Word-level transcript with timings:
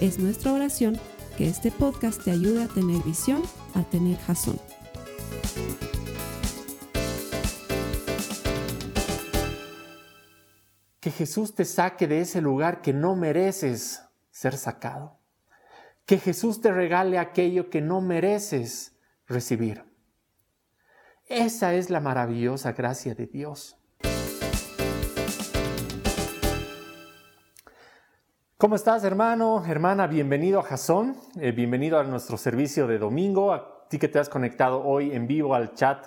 Es 0.00 0.18
nuestra 0.18 0.52
oración 0.52 1.00
que 1.38 1.48
este 1.48 1.70
podcast 1.70 2.22
te 2.22 2.30
ayude 2.30 2.64
a 2.64 2.68
tener 2.68 3.02
visión, 3.02 3.42
a 3.74 3.82
tener 3.82 4.18
jazón. 4.18 4.60
Que 11.00 11.10
Jesús 11.10 11.54
te 11.54 11.64
saque 11.64 12.06
de 12.06 12.20
ese 12.20 12.42
lugar 12.42 12.82
que 12.82 12.92
no 12.92 13.16
mereces 13.16 14.02
ser 14.30 14.58
sacado. 14.58 15.18
Que 16.04 16.18
Jesús 16.18 16.60
te 16.60 16.72
regale 16.72 17.18
aquello 17.18 17.70
que 17.70 17.80
no 17.80 18.02
mereces 18.02 18.98
recibir. 19.26 19.82
Esa 21.24 21.72
es 21.72 21.88
la 21.88 22.00
maravillosa 22.00 22.72
gracia 22.72 23.14
de 23.14 23.26
Dios. 23.26 23.78
¿Cómo 28.58 28.74
estás, 28.74 29.04
hermano, 29.04 29.62
hermana? 29.66 30.06
Bienvenido 30.06 30.60
a 30.60 30.62
Jason, 30.62 31.14
eh, 31.38 31.52
bienvenido 31.52 31.98
a 31.98 32.04
nuestro 32.04 32.38
servicio 32.38 32.86
de 32.86 32.96
domingo, 32.96 33.52
a 33.52 33.86
ti 33.90 33.98
que 33.98 34.08
te 34.08 34.18
has 34.18 34.30
conectado 34.30 34.82
hoy 34.82 35.12
en 35.12 35.26
vivo 35.26 35.54
al 35.54 35.74
chat 35.74 36.06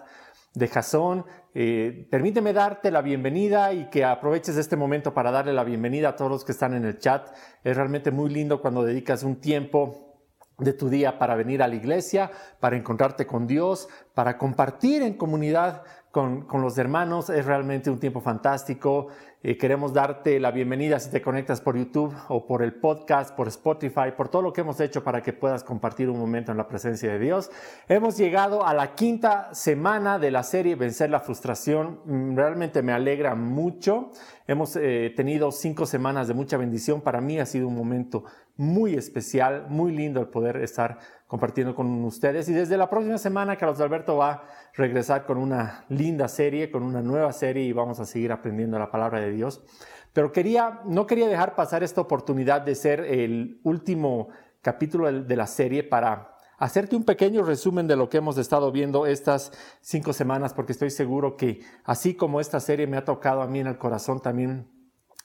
de 0.55 0.67
Jason. 0.67 1.23
Eh, 1.53 2.07
permíteme 2.09 2.51
darte 2.51 2.89
la 2.89 3.03
bienvenida 3.03 3.71
y 3.71 3.87
que 3.91 4.03
aproveches 4.03 4.57
este 4.57 4.75
momento 4.75 5.13
para 5.13 5.29
darle 5.29 5.53
la 5.53 5.63
bienvenida 5.63 6.09
a 6.09 6.15
todos 6.15 6.31
los 6.31 6.43
que 6.43 6.53
están 6.53 6.73
en 6.73 6.85
el 6.85 6.97
chat. 6.97 7.29
Es 7.63 7.77
realmente 7.77 8.09
muy 8.09 8.31
lindo 8.31 8.63
cuando 8.63 8.83
dedicas 8.83 9.21
un 9.21 9.39
tiempo 9.39 10.09
de 10.57 10.73
tu 10.73 10.89
día 10.89 11.19
para 11.19 11.35
venir 11.35 11.61
a 11.61 11.67
la 11.67 11.75
iglesia, 11.75 12.31
para 12.59 12.77
encontrarte 12.77 13.27
con 13.27 13.45
Dios, 13.45 13.89
para 14.15 14.39
compartir 14.39 15.03
en 15.03 15.13
comunidad 15.13 15.83
con, 16.11 16.41
con 16.41 16.61
los 16.61 16.77
hermanos. 16.77 17.29
Es 17.29 17.45
realmente 17.45 17.89
un 17.89 17.99
tiempo 17.99 18.21
fantástico. 18.21 19.07
Eh, 19.41 19.57
queremos 19.57 19.93
darte 19.93 20.37
la 20.37 20.51
bienvenida 20.51 20.99
si 20.99 21.09
te 21.11 21.21
conectas 21.21 21.61
por 21.61 21.77
YouTube 21.77 22.13
o 22.27 22.45
por 22.45 22.61
el 22.61 22.73
podcast, 22.73 23.33
por 23.33 23.47
Spotify, 23.47 24.11
por 24.17 24.27
todo 24.27 24.41
lo 24.41 24.51
que 24.51 24.59
hemos 24.61 24.81
hecho 24.81 25.01
para 25.01 25.21
que 25.21 25.31
puedas 25.31 25.63
compartir 25.63 26.09
un 26.09 26.19
momento 26.19 26.51
en 26.51 26.57
la 26.57 26.67
presencia 26.67 27.09
de 27.09 27.19
Dios. 27.19 27.49
Hemos 27.87 28.17
llegado 28.17 28.67
a 28.67 28.73
la 28.73 28.95
quinta 28.95 29.53
semana 29.53 30.19
de 30.19 30.31
la 30.31 30.43
serie 30.43 30.75
Vencer 30.75 31.09
la 31.09 31.21
frustración. 31.21 32.01
Mm, 32.03 32.35
realmente 32.35 32.81
me 32.81 32.91
alegra 32.91 33.33
mucho. 33.33 34.11
Hemos 34.45 34.75
eh, 34.75 35.13
tenido 35.15 35.53
cinco 35.53 35.85
semanas 35.85 36.27
de 36.27 36.33
mucha 36.33 36.57
bendición. 36.57 36.99
Para 36.99 37.21
mí 37.21 37.39
ha 37.39 37.45
sido 37.45 37.69
un 37.69 37.75
momento 37.75 38.25
muy 38.59 38.95
especial, 38.95 39.67
muy 39.69 39.95
lindo 39.95 40.19
el 40.19 40.27
poder 40.27 40.57
estar 40.57 40.99
compartiendo 41.27 41.73
con 41.73 42.03
ustedes. 42.03 42.49
Y 42.49 42.53
desde 42.53 42.75
la 42.75 42.89
próxima 42.89 43.17
semana, 43.17 43.55
Carlos 43.55 43.79
Alberto 43.79 44.17
va 44.17 44.31
a 44.31 44.43
regresar 44.73 45.25
con 45.25 45.37
una 45.37 45.85
linda 45.87 46.27
serie, 46.27 46.69
con 46.69 46.83
una 46.83 47.01
nueva 47.01 47.31
serie 47.31 47.63
y 47.63 47.71
vamos 47.71 48.01
a 48.01 48.05
seguir 48.05 48.33
aprendiendo 48.33 48.77
la 48.77 48.91
palabra 48.91 49.21
de 49.21 49.31
Dios. 49.31 49.63
Pero 50.11 50.33
quería, 50.33 50.81
no 50.83 51.07
quería 51.07 51.29
dejar 51.29 51.55
pasar 51.55 51.83
esta 51.83 52.01
oportunidad 52.01 52.61
de 52.61 52.75
ser 52.75 52.99
el 52.99 53.61
último 53.63 54.27
capítulo 54.61 55.09
de 55.09 55.35
la 55.37 55.47
serie 55.47 55.83
para 55.83 56.35
hacerte 56.57 56.97
un 56.97 57.05
pequeño 57.05 57.43
resumen 57.43 57.87
de 57.87 57.95
lo 57.95 58.09
que 58.09 58.17
hemos 58.17 58.37
estado 58.37 58.73
viendo 58.73 59.05
estas 59.05 59.53
cinco 59.79 60.11
semanas, 60.11 60.53
porque 60.53 60.73
estoy 60.73 60.89
seguro 60.89 61.37
que 61.37 61.61
así 61.85 62.13
como 62.13 62.41
esta 62.41 62.59
serie 62.59 62.87
me 62.87 62.97
ha 62.97 63.05
tocado 63.05 63.41
a 63.41 63.47
mí 63.47 63.61
en 63.61 63.67
el 63.67 63.77
corazón, 63.77 64.19
también 64.19 64.67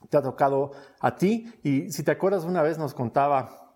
te 0.08 0.16
ha 0.16 0.22
tocado 0.22 0.72
a 1.00 1.16
ti. 1.16 1.52
Y 1.62 1.90
si 1.90 2.02
te 2.02 2.12
acuerdas, 2.12 2.44
una 2.44 2.62
vez 2.62 2.78
nos 2.78 2.94
contaba 2.94 3.74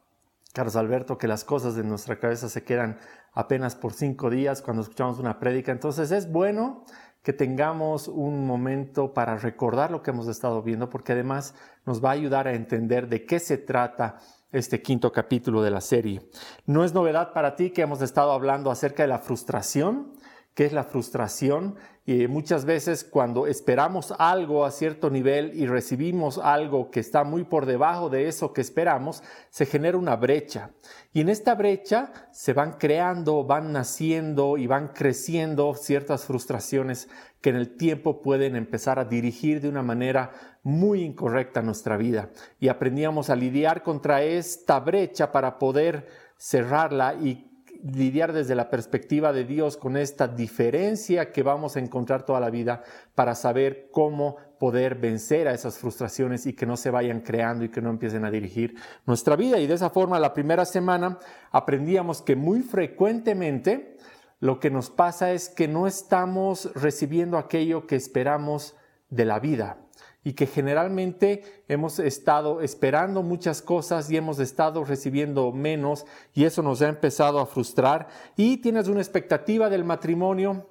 Carlos 0.53 0.77
Alberto 0.77 1.19
que 1.19 1.28
las 1.28 1.44
cosas 1.44 1.75
de 1.75 1.84
nuestra 1.84 2.19
cabeza 2.19 2.49
se 2.49 2.65
quedan 2.65 2.99
apenas 3.33 3.77
por 3.77 3.93
cinco 3.93 4.31
días 4.31 4.62
cuando 4.62 4.83
escuchamos 4.83 5.19
una 5.19 5.38
prédica. 5.38 5.72
Entonces 5.72 6.11
es 6.11 6.31
bueno 6.31 6.84
que 7.22 7.33
tengamos 7.33 8.09
un 8.09 8.47
momento 8.47 9.12
para 9.12 9.37
recordar 9.37 9.91
lo 9.91 10.03
que 10.03 10.11
hemos 10.11 10.28
estado 10.28 10.62
viendo, 10.62 10.88
porque 10.88 11.12
además 11.12 11.55
nos 11.84 12.03
va 12.03 12.11
a 12.11 12.12
ayudar 12.12 12.49
a 12.49 12.55
entender 12.55 13.09
de 13.09 13.27
qué 13.27 13.38
se 13.38 13.59
trata 13.59 14.19
este 14.50 14.81
quinto 14.81 15.12
capítulo 15.12 15.62
de 15.62 15.71
la 15.71 15.81
serie. 15.81 16.22
No 16.65 16.84
es 16.84 16.94
novedad 16.94 17.33
para 17.33 17.55
ti 17.55 17.71
que 17.71 17.83
hemos 17.83 18.00
estado 18.00 18.33
hablando 18.33 18.71
acerca 18.71 19.03
de 19.03 19.09
la 19.09 19.19
frustración, 19.19 20.15
qué 20.55 20.67
es 20.67 20.73
la 20.73 20.85
frustración 20.85 21.77
y 22.09 22.27
muchas 22.27 22.65
veces 22.65 23.05
cuando 23.05 23.47
esperamos 23.47 24.15
algo 24.19 24.65
a 24.65 24.71
cierto 24.71 25.11
nivel 25.11 25.53
y 25.55 25.67
recibimos 25.67 26.39
algo 26.39 26.91
que 26.91 27.01
está 27.01 27.23
muy 27.23 27.45
por 27.45 27.67
debajo 27.67 28.09
de 28.09 28.29
eso 28.29 28.55
que 28.55 28.63
esperamos, 28.63 29.23
se 29.51 29.67
genera 29.67 29.99
una 29.99 30.17
brecha. 30.17 30.71
Y 31.13 31.21
en 31.21 31.29
esta 31.29 31.55
brecha 31.55 32.11
se 32.33 32.55
van 32.55 32.79
creando, 32.79 33.45
van 33.45 33.75
naciendo 33.75 34.57
y 34.57 34.67
van 34.67 34.89
creciendo 34.89 35.75
ciertas 35.75 36.25
frustraciones 36.25 37.11
que 37.43 37.51
en 37.51 37.57
el 37.57 37.77
tiempo 37.77 38.23
pueden 38.23 38.57
empezar 38.57 38.99
a 38.99 39.05
dirigir 39.05 39.61
de 39.61 39.69
una 39.69 39.83
manera 39.83 40.31
muy 40.63 41.03
incorrecta 41.03 41.61
nuestra 41.61 41.99
vida. 41.99 42.31
Y 42.59 42.69
aprendíamos 42.69 43.29
a 43.29 43.37
lidiar 43.37 43.83
contra 43.83 44.23
esta 44.23 44.81
brecha 44.81 45.31
para 45.31 45.59
poder 45.59 46.09
cerrarla 46.39 47.17
y 47.17 47.48
lidiar 47.84 48.33
desde 48.33 48.55
la 48.55 48.71
perspectiva 48.71 49.33
de 49.33 49.44
Dios 49.44 49.77
con 49.77 49.97
esta 49.97 50.28
diferencia 50.28 51.33
que 51.33 51.43
vamos 51.43 51.77
a 51.77 51.81
encontrar 51.81 52.25
toda 52.25 52.41
la 52.41 52.50
vida 52.50 52.83
para 53.15 53.34
saber 53.34 53.89
cómo 53.93 54.37
poder 54.59 54.97
vencer 54.97 55.47
a 55.49 55.55
esas 55.55 55.78
frustraciones 55.78 56.47
y 56.47 56.53
que 56.53 56.67
no 56.67 56.77
se 56.77 56.91
vayan 56.91 57.21
creando 57.21 57.65
y 57.65 57.69
que 57.69 57.81
no 57.81 57.91
empiecen 57.91 58.25
a 58.25 58.31
dirigir 58.31 58.75
nuestra 59.06 59.37
vida. 59.37 59.59
Y 59.59 59.67
de 59.67 59.75
esa 59.75 59.91
forma, 59.91 60.19
la 60.19 60.34
primera 60.34 60.65
semana 60.65 61.19
aprendíamos 61.50 62.22
que 62.22 62.37
muy 62.37 62.61
frecuentemente 62.61 63.97
lo 64.41 64.61
que 64.61 64.71
nos 64.71 64.91
pasa 64.91 65.33
es 65.33 65.49
que 65.49 65.69
no 65.69 65.87
estamos 65.87 66.72
recibiendo 66.75 67.38
aquello 67.38 67.87
que 67.87 67.97
esperamos 67.97 68.77
de 69.11 69.25
la 69.25 69.41
vida 69.41 69.78
y 70.25 70.33
que 70.33 70.47
generalmente 70.47 71.43
hemos 71.69 71.99
estado 71.99 72.61
esperando 72.61 73.23
muchas 73.23 73.62
cosas 73.62 74.11
y 74.11 74.17
hemos 74.17 74.41
estado 74.41 74.84
recibiendo 74.84 75.53
menos 75.53 76.06
y 76.34 76.45
eso 76.45 76.62
nos 76.62 76.83
ha 76.83 76.89
empezado 76.89 77.39
a 77.39 77.47
frustrar. 77.47 78.09
Y 78.37 78.59
tienes 78.59 78.89
una 78.89 79.01
expectativa 79.01 79.71
del 79.71 79.84
matrimonio 79.84 80.67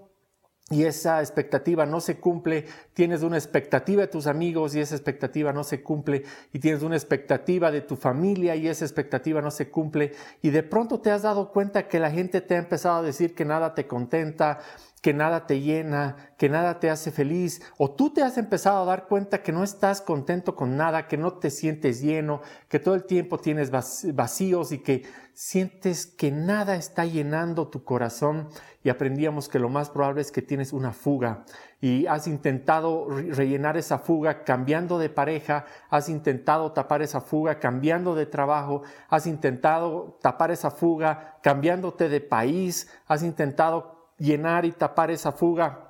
y 0.70 0.84
esa 0.84 1.22
expectativa 1.22 1.86
no 1.86 2.02
se 2.02 2.20
cumple, 2.20 2.66
tienes 2.94 3.24
una 3.24 3.38
expectativa 3.38 4.02
de 4.02 4.10
tus 4.10 4.28
amigos 4.28 4.76
y 4.76 4.82
esa 4.82 4.96
expectativa 4.96 5.54
no 5.54 5.64
se 5.64 5.82
cumple, 5.82 6.24
y 6.52 6.60
tienes 6.60 6.84
una 6.84 6.98
expectativa 6.98 7.72
de 7.72 7.80
tu 7.80 7.96
familia 7.96 8.54
y 8.56 8.68
esa 8.68 8.84
expectativa 8.84 9.42
no 9.42 9.50
se 9.50 9.70
cumple, 9.70 10.12
y 10.42 10.50
de 10.50 10.64
pronto 10.64 11.00
te 11.00 11.10
has 11.10 11.22
dado 11.22 11.54
cuenta 11.54 11.88
que 11.88 12.00
la 12.00 12.12
gente 12.12 12.42
te 12.42 12.56
ha 12.56 12.60
empezado 12.60 12.98
a 12.98 13.02
decir 13.02 13.34
que 13.34 13.46
nada 13.46 13.76
te 13.76 13.88
contenta, 13.88 14.60
que 15.08 15.14
nada 15.14 15.48
te 15.48 15.62
llena, 15.62 16.18
que 16.38 16.50
nada 16.50 16.82
te 16.82 16.90
hace 16.90 17.12
feliz, 17.12 17.62
o 17.78 17.92
tú 17.92 18.10
te 18.10 18.24
has 18.24 18.38
empezado 18.38 18.82
a 18.82 18.86
dar 18.86 19.08
cuenta 19.08 19.42
que 19.42 19.54
no 19.54 19.64
estás 19.64 20.02
contento 20.02 20.54
con 20.54 20.76
nada, 20.76 21.08
que 21.08 21.16
no 21.16 21.36
te 21.36 21.50
sientes 21.50 22.02
lleno, 22.02 22.42
que 22.68 22.80
todo 22.80 22.94
el 22.94 23.06
tiempo 23.06 23.38
tienes 23.38 23.72
vacíos 23.72 24.74
y 24.74 24.80
que 24.80 25.06
sientes 25.34 26.08
que 26.08 26.30
nada 26.30 26.76
está 26.76 27.06
llenando 27.06 27.70
tu 27.70 27.86
corazón. 27.86 28.50
Y 28.84 28.90
aprendíamos 28.90 29.48
que 29.48 29.60
lo 29.60 29.70
más 29.70 29.90
probable 29.90 30.20
es 30.20 30.30
que 30.30 30.42
tienes 30.42 30.74
una 30.74 30.92
fuga 30.92 31.46
y 31.80 32.06
has 32.08 32.28
intentado 32.28 33.08
rellenar 33.10 33.78
esa 33.78 34.00
fuga 34.00 34.44
cambiando 34.44 35.00
de 35.00 35.10
pareja, 35.10 35.64
has 35.90 36.10
intentado 36.10 36.74
tapar 36.74 37.02
esa 37.02 37.22
fuga 37.22 37.60
cambiando 37.60 38.14
de 38.14 38.26
trabajo, 38.26 38.82
has 39.08 39.26
intentado 39.26 40.18
tapar 40.22 40.52
esa 40.52 40.70
fuga 40.70 41.38
cambiándote 41.42 42.10
de 42.10 42.20
país, 42.20 42.90
has 43.08 43.24
intentado 43.24 43.97
llenar 44.18 44.66
y 44.66 44.72
tapar 44.72 45.12
esa 45.12 45.32
fuga 45.32 45.88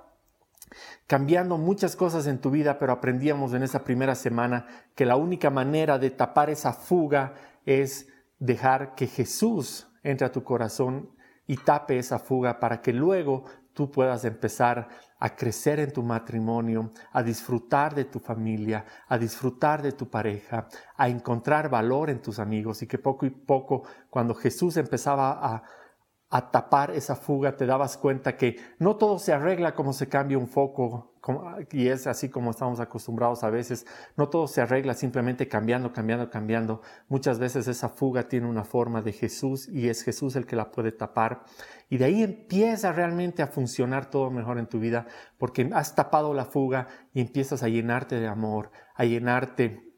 cambiando 1.05 1.57
muchas 1.57 1.95
cosas 1.95 2.27
en 2.27 2.39
tu 2.39 2.51
vida, 2.51 2.77
pero 2.77 2.93
aprendíamos 2.93 3.53
en 3.53 3.63
esa 3.63 3.83
primera 3.83 4.15
semana 4.15 4.67
que 4.95 5.05
la 5.05 5.15
única 5.15 5.49
manera 5.49 5.97
de 5.97 6.11
tapar 6.11 6.49
esa 6.49 6.73
fuga 6.73 7.33
es 7.65 8.07
dejar 8.39 8.95
que 8.95 9.07
Jesús 9.07 9.87
entre 10.03 10.27
a 10.27 10.31
tu 10.31 10.43
corazón 10.43 11.09
y 11.47 11.57
tape 11.57 11.97
esa 11.97 12.19
fuga 12.19 12.59
para 12.59 12.81
que 12.81 12.93
luego 12.93 13.45
tú 13.73 13.89
puedas 13.89 14.25
empezar 14.25 14.89
a 15.19 15.35
crecer 15.35 15.79
en 15.79 15.93
tu 15.93 16.03
matrimonio, 16.03 16.91
a 17.11 17.23
disfrutar 17.23 17.95
de 17.95 18.05
tu 18.05 18.19
familia, 18.19 18.85
a 19.07 19.17
disfrutar 19.17 19.81
de 19.81 19.93
tu 19.93 20.09
pareja, 20.09 20.67
a 20.95 21.09
encontrar 21.09 21.69
valor 21.69 22.09
en 22.09 22.21
tus 22.21 22.39
amigos 22.39 22.81
y 22.81 22.87
que 22.87 22.97
poco 22.97 23.25
y 23.25 23.29
poco, 23.29 23.83
cuando 24.09 24.35
Jesús 24.35 24.77
empezaba 24.77 25.31
a 25.31 25.63
a 26.29 26.51
tapar 26.51 26.91
esa 26.91 27.15
fuga, 27.15 27.55
te 27.55 27.65
dabas 27.65 27.97
cuenta 27.97 28.35
que 28.35 28.57
no 28.79 28.97
todo 28.97 29.17
se 29.17 29.31
arregla 29.31 29.75
como 29.75 29.93
se 29.93 30.09
cambia 30.09 30.37
un 30.37 30.47
foco 30.47 31.13
y 31.71 31.87
es 31.87 32.07
así 32.07 32.29
como 32.29 32.51
estamos 32.51 32.79
acostumbrados 32.79 33.43
a 33.43 33.49
veces. 33.49 33.85
No 34.15 34.29
todo 34.29 34.47
se 34.47 34.61
arregla 34.61 34.93
simplemente 34.93 35.47
cambiando, 35.47 35.91
cambiando, 35.91 36.29
cambiando. 36.29 36.81
Muchas 37.07 37.39
veces 37.39 37.67
esa 37.67 37.89
fuga 37.89 38.27
tiene 38.27 38.47
una 38.47 38.63
forma 38.63 39.01
de 39.01 39.13
Jesús 39.13 39.67
y 39.69 39.89
es 39.89 40.03
Jesús 40.03 40.35
el 40.35 40.45
que 40.45 40.55
la 40.55 40.71
puede 40.71 40.91
tapar. 40.91 41.43
Y 41.89 41.97
de 41.97 42.05
ahí 42.05 42.23
empieza 42.23 42.91
realmente 42.91 43.41
a 43.41 43.47
funcionar 43.47 44.09
todo 44.09 44.29
mejor 44.29 44.57
en 44.57 44.67
tu 44.67 44.79
vida 44.79 45.07
porque 45.37 45.69
has 45.73 45.95
tapado 45.95 46.33
la 46.33 46.45
fuga 46.45 46.87
y 47.13 47.21
empiezas 47.21 47.63
a 47.63 47.69
llenarte 47.69 48.19
de 48.19 48.27
amor, 48.27 48.71
a 48.95 49.05
llenarte 49.05 49.95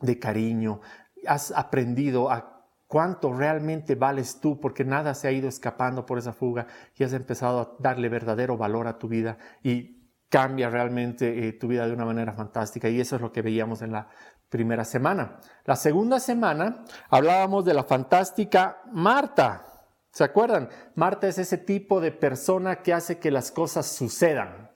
de 0.00 0.18
cariño. 0.18 0.80
Has 1.26 1.52
aprendido 1.52 2.30
a 2.30 2.57
cuánto 2.88 3.32
realmente 3.32 3.94
vales 3.94 4.40
tú, 4.40 4.58
porque 4.58 4.84
nada 4.84 5.14
se 5.14 5.28
ha 5.28 5.32
ido 5.32 5.48
escapando 5.48 6.04
por 6.04 6.18
esa 6.18 6.32
fuga 6.32 6.66
y 6.96 7.04
has 7.04 7.12
empezado 7.12 7.60
a 7.60 7.76
darle 7.78 8.08
verdadero 8.08 8.56
valor 8.56 8.88
a 8.88 8.98
tu 8.98 9.06
vida 9.06 9.38
y 9.62 9.98
cambia 10.28 10.68
realmente 10.68 11.46
eh, 11.46 11.52
tu 11.52 11.68
vida 11.68 11.86
de 11.86 11.92
una 11.92 12.04
manera 12.04 12.32
fantástica. 12.32 12.88
Y 12.88 13.00
eso 13.00 13.16
es 13.16 13.22
lo 13.22 13.30
que 13.30 13.42
veíamos 13.42 13.82
en 13.82 13.92
la 13.92 14.08
primera 14.48 14.84
semana. 14.84 15.38
La 15.64 15.76
segunda 15.76 16.18
semana 16.18 16.84
hablábamos 17.10 17.64
de 17.64 17.74
la 17.74 17.84
fantástica 17.84 18.82
Marta. 18.90 19.64
¿Se 20.10 20.24
acuerdan? 20.24 20.70
Marta 20.94 21.28
es 21.28 21.38
ese 21.38 21.58
tipo 21.58 22.00
de 22.00 22.10
persona 22.10 22.82
que 22.82 22.94
hace 22.94 23.18
que 23.18 23.30
las 23.30 23.52
cosas 23.52 23.86
sucedan 23.86 24.67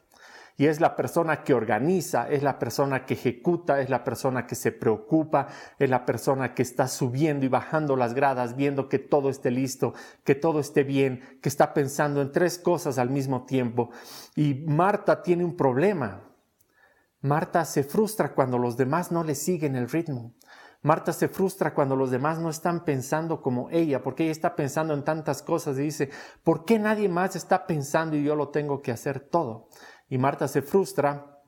y 0.56 0.66
es 0.66 0.80
la 0.80 0.96
persona 0.96 1.42
que 1.42 1.54
organiza, 1.54 2.28
es 2.28 2.42
la 2.42 2.58
persona 2.58 3.04
que 3.06 3.14
ejecuta, 3.14 3.80
es 3.80 3.88
la 3.88 4.04
persona 4.04 4.46
que 4.46 4.54
se 4.54 4.72
preocupa, 4.72 5.48
es 5.78 5.88
la 5.88 6.04
persona 6.04 6.54
que 6.54 6.62
está 6.62 6.88
subiendo 6.88 7.46
y 7.46 7.48
bajando 7.48 7.96
las 7.96 8.14
gradas, 8.14 8.56
viendo 8.56 8.88
que 8.88 8.98
todo 8.98 9.30
esté 9.30 9.50
listo, 9.50 9.94
que 10.24 10.34
todo 10.34 10.60
esté 10.60 10.84
bien, 10.84 11.38
que 11.40 11.48
está 11.48 11.72
pensando 11.74 12.20
en 12.20 12.32
tres 12.32 12.58
cosas 12.58 12.98
al 12.98 13.10
mismo 13.10 13.44
tiempo. 13.44 13.90
Y 14.36 14.54
Marta 14.66 15.22
tiene 15.22 15.44
un 15.44 15.56
problema. 15.56 16.22
Marta 17.22 17.64
se 17.64 17.84
frustra 17.84 18.34
cuando 18.34 18.58
los 18.58 18.76
demás 18.76 19.12
no 19.12 19.24
le 19.24 19.34
siguen 19.34 19.76
el 19.76 19.88
ritmo. 19.88 20.34
Marta 20.82 21.12
se 21.12 21.28
frustra 21.28 21.74
cuando 21.74 21.94
los 21.94 22.10
demás 22.10 22.40
no 22.40 22.50
están 22.50 22.84
pensando 22.84 23.40
como 23.40 23.70
ella, 23.70 24.02
porque 24.02 24.24
ella 24.24 24.32
está 24.32 24.56
pensando 24.56 24.94
en 24.94 25.04
tantas 25.04 25.40
cosas 25.40 25.78
y 25.78 25.82
dice, 25.82 26.10
¿por 26.42 26.64
qué 26.64 26.80
nadie 26.80 27.08
más 27.08 27.36
está 27.36 27.68
pensando 27.68 28.16
y 28.16 28.24
yo 28.24 28.34
lo 28.34 28.48
tengo 28.48 28.82
que 28.82 28.90
hacer 28.90 29.20
todo? 29.20 29.68
Y 30.12 30.18
Marta 30.18 30.46
se 30.46 30.60
frustra. 30.60 31.40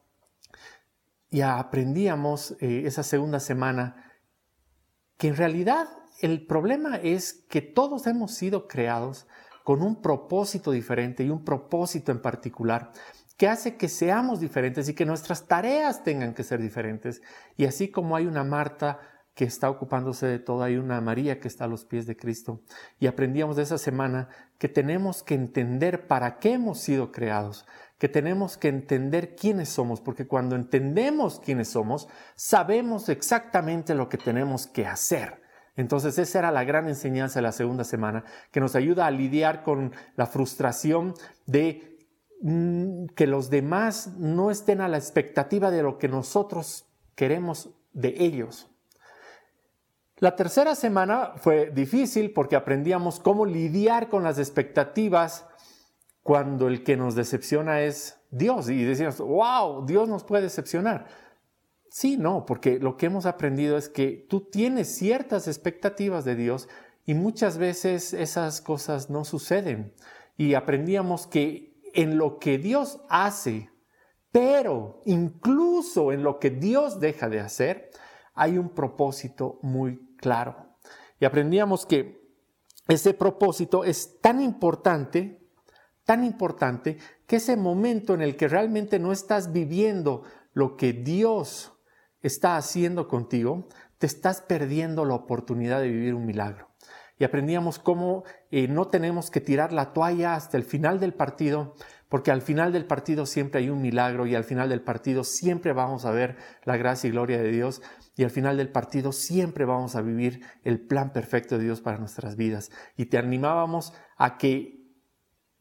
Ya 1.30 1.58
aprendíamos 1.58 2.56
eh, 2.60 2.84
esa 2.86 3.02
segunda 3.02 3.38
semana 3.38 4.10
que 5.18 5.28
en 5.28 5.36
realidad 5.36 5.86
el 6.22 6.46
problema 6.46 6.96
es 6.96 7.44
que 7.50 7.60
todos 7.60 8.06
hemos 8.06 8.32
sido 8.32 8.66
creados 8.66 9.26
con 9.64 9.82
un 9.82 10.00
propósito 10.00 10.70
diferente 10.70 11.24
y 11.24 11.28
un 11.28 11.44
propósito 11.44 12.10
en 12.10 12.22
particular 12.22 12.90
que 13.36 13.48
hace 13.48 13.76
que 13.76 13.88
seamos 13.90 14.40
diferentes 14.40 14.88
y 14.88 14.94
que 14.94 15.04
nuestras 15.04 15.46
tareas 15.46 16.02
tengan 16.02 16.32
que 16.32 16.42
ser 16.42 16.62
diferentes. 16.62 17.20
Y 17.58 17.66
así 17.66 17.90
como 17.90 18.16
hay 18.16 18.24
una 18.24 18.44
Marta 18.44 18.98
que 19.34 19.44
está 19.44 19.68
ocupándose 19.68 20.26
de 20.26 20.38
todo, 20.38 20.62
hay 20.62 20.76
una 20.76 21.02
María 21.02 21.38
que 21.38 21.48
está 21.48 21.64
a 21.64 21.68
los 21.68 21.84
pies 21.84 22.06
de 22.06 22.16
Cristo. 22.16 22.62
Y 22.98 23.08
aprendíamos 23.08 23.56
de 23.56 23.64
esa 23.64 23.76
semana 23.76 24.28
que 24.58 24.68
tenemos 24.68 25.22
que 25.22 25.34
entender 25.34 26.06
para 26.06 26.38
qué 26.38 26.52
hemos 26.52 26.78
sido 26.78 27.12
creados, 27.12 27.66
que 27.98 28.08
tenemos 28.08 28.56
que 28.56 28.68
entender 28.68 29.36
quiénes 29.36 29.68
somos, 29.68 30.00
porque 30.00 30.26
cuando 30.26 30.56
entendemos 30.56 31.40
quiénes 31.40 31.68
somos, 31.68 32.08
sabemos 32.34 33.08
exactamente 33.08 33.94
lo 33.94 34.08
que 34.08 34.18
tenemos 34.18 34.66
que 34.66 34.86
hacer. 34.86 35.42
Entonces 35.76 36.18
esa 36.18 36.38
era 36.38 36.52
la 36.52 36.64
gran 36.64 36.88
enseñanza 36.88 37.38
de 37.38 37.42
la 37.44 37.52
segunda 37.52 37.84
semana, 37.84 38.24
que 38.50 38.60
nos 38.60 38.76
ayuda 38.76 39.06
a 39.06 39.10
lidiar 39.10 39.62
con 39.62 39.92
la 40.16 40.26
frustración 40.26 41.14
de 41.46 41.98
mm, 42.42 43.06
que 43.16 43.26
los 43.26 43.50
demás 43.50 44.16
no 44.18 44.50
estén 44.50 44.80
a 44.80 44.88
la 44.88 44.98
expectativa 44.98 45.70
de 45.70 45.82
lo 45.82 45.98
que 45.98 46.08
nosotros 46.08 46.86
queremos 47.14 47.70
de 47.92 48.14
ellos. 48.18 48.70
La 50.18 50.36
tercera 50.36 50.76
semana 50.76 51.32
fue 51.36 51.70
difícil 51.70 52.32
porque 52.32 52.54
aprendíamos 52.54 53.18
cómo 53.18 53.46
lidiar 53.46 54.08
con 54.08 54.22
las 54.22 54.38
expectativas 54.38 55.46
cuando 56.24 56.68
el 56.68 56.82
que 56.82 56.96
nos 56.96 57.14
decepciona 57.14 57.82
es 57.82 58.18
Dios 58.30 58.70
y 58.70 58.82
decimos, 58.82 59.18
wow, 59.18 59.84
Dios 59.86 60.08
nos 60.08 60.24
puede 60.24 60.44
decepcionar. 60.44 61.06
Sí, 61.90 62.16
no, 62.16 62.46
porque 62.46 62.78
lo 62.80 62.96
que 62.96 63.06
hemos 63.06 63.26
aprendido 63.26 63.76
es 63.76 63.90
que 63.90 64.26
tú 64.28 64.40
tienes 64.40 64.88
ciertas 64.88 65.46
expectativas 65.46 66.24
de 66.24 66.34
Dios 66.34 66.66
y 67.04 67.12
muchas 67.12 67.58
veces 67.58 68.14
esas 68.14 68.62
cosas 68.62 69.10
no 69.10 69.26
suceden. 69.26 69.92
Y 70.38 70.54
aprendíamos 70.54 71.26
que 71.26 71.78
en 71.92 72.16
lo 72.16 72.38
que 72.38 72.56
Dios 72.56 73.02
hace, 73.10 73.70
pero 74.32 75.02
incluso 75.04 76.10
en 76.10 76.22
lo 76.22 76.40
que 76.40 76.48
Dios 76.48 77.00
deja 77.00 77.28
de 77.28 77.40
hacer, 77.40 77.90
hay 78.32 78.56
un 78.56 78.70
propósito 78.70 79.58
muy 79.60 80.16
claro. 80.16 80.70
Y 81.20 81.26
aprendíamos 81.26 81.84
que 81.84 82.24
ese 82.88 83.12
propósito 83.12 83.84
es 83.84 84.20
tan 84.22 84.40
importante 84.40 85.43
tan 86.04 86.24
importante 86.24 86.98
que 87.26 87.36
ese 87.36 87.56
momento 87.56 88.14
en 88.14 88.22
el 88.22 88.36
que 88.36 88.48
realmente 88.48 88.98
no 88.98 89.12
estás 89.12 89.52
viviendo 89.52 90.22
lo 90.52 90.76
que 90.76 90.92
Dios 90.92 91.72
está 92.22 92.56
haciendo 92.56 93.08
contigo, 93.08 93.68
te 93.98 94.06
estás 94.06 94.40
perdiendo 94.40 95.04
la 95.04 95.14
oportunidad 95.14 95.80
de 95.80 95.88
vivir 95.88 96.14
un 96.14 96.26
milagro. 96.26 96.70
Y 97.18 97.24
aprendíamos 97.24 97.78
cómo 97.78 98.24
eh, 98.50 98.66
no 98.66 98.88
tenemos 98.88 99.30
que 99.30 99.40
tirar 99.40 99.72
la 99.72 99.92
toalla 99.92 100.34
hasta 100.34 100.56
el 100.56 100.64
final 100.64 100.98
del 100.98 101.14
partido, 101.14 101.74
porque 102.08 102.30
al 102.30 102.42
final 102.42 102.72
del 102.72 102.86
partido 102.86 103.24
siempre 103.24 103.60
hay 103.60 103.70
un 103.70 103.80
milagro 103.80 104.26
y 104.26 104.34
al 104.34 104.44
final 104.44 104.68
del 104.68 104.82
partido 104.82 105.22
siempre 105.22 105.72
vamos 105.72 106.04
a 106.04 106.10
ver 106.10 106.36
la 106.64 106.76
gracia 106.76 107.08
y 107.08 107.12
gloria 107.12 107.38
de 107.40 107.50
Dios 107.50 107.82
y 108.16 108.24
al 108.24 108.30
final 108.30 108.56
del 108.56 108.70
partido 108.70 109.12
siempre 109.12 109.64
vamos 109.64 109.96
a 109.96 110.02
vivir 110.02 110.42
el 110.62 110.80
plan 110.80 111.12
perfecto 111.12 111.56
de 111.56 111.64
Dios 111.64 111.80
para 111.80 111.98
nuestras 111.98 112.36
vidas. 112.36 112.70
Y 112.96 113.06
te 113.06 113.18
animábamos 113.18 113.92
a 114.16 114.38
que 114.38 114.83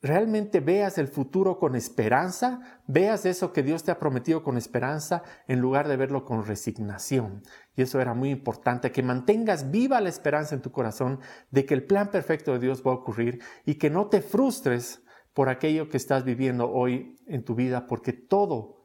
realmente 0.03 0.59
veas 0.59 0.97
el 0.97 1.07
futuro 1.07 1.57
con 1.57 1.75
esperanza, 1.75 2.59
veas 2.87 3.25
eso 3.25 3.53
que 3.53 3.63
Dios 3.63 3.83
te 3.83 3.91
ha 3.91 3.99
prometido 3.99 4.43
con 4.43 4.57
esperanza 4.57 5.23
en 5.47 5.61
lugar 5.61 5.87
de 5.87 5.95
verlo 5.95 6.25
con 6.25 6.45
resignación. 6.45 7.41
Y 7.77 7.83
eso 7.83 8.01
era 8.01 8.13
muy 8.13 8.29
importante, 8.29 8.91
que 8.91 9.01
mantengas 9.01 9.71
viva 9.71 10.01
la 10.01 10.09
esperanza 10.09 10.53
en 10.53 10.61
tu 10.61 10.73
corazón 10.73 11.21
de 11.51 11.65
que 11.65 11.73
el 11.73 11.85
plan 11.85 12.11
perfecto 12.11 12.51
de 12.51 12.59
Dios 12.59 12.83
va 12.85 12.91
a 12.91 12.95
ocurrir 12.95 13.41
y 13.65 13.75
que 13.75 13.89
no 13.89 14.07
te 14.07 14.21
frustres 14.21 15.01
por 15.33 15.47
aquello 15.47 15.87
que 15.87 15.97
estás 15.97 16.25
viviendo 16.25 16.69
hoy 16.69 17.15
en 17.25 17.45
tu 17.45 17.55
vida, 17.55 17.87
porque 17.87 18.11
todo 18.11 18.83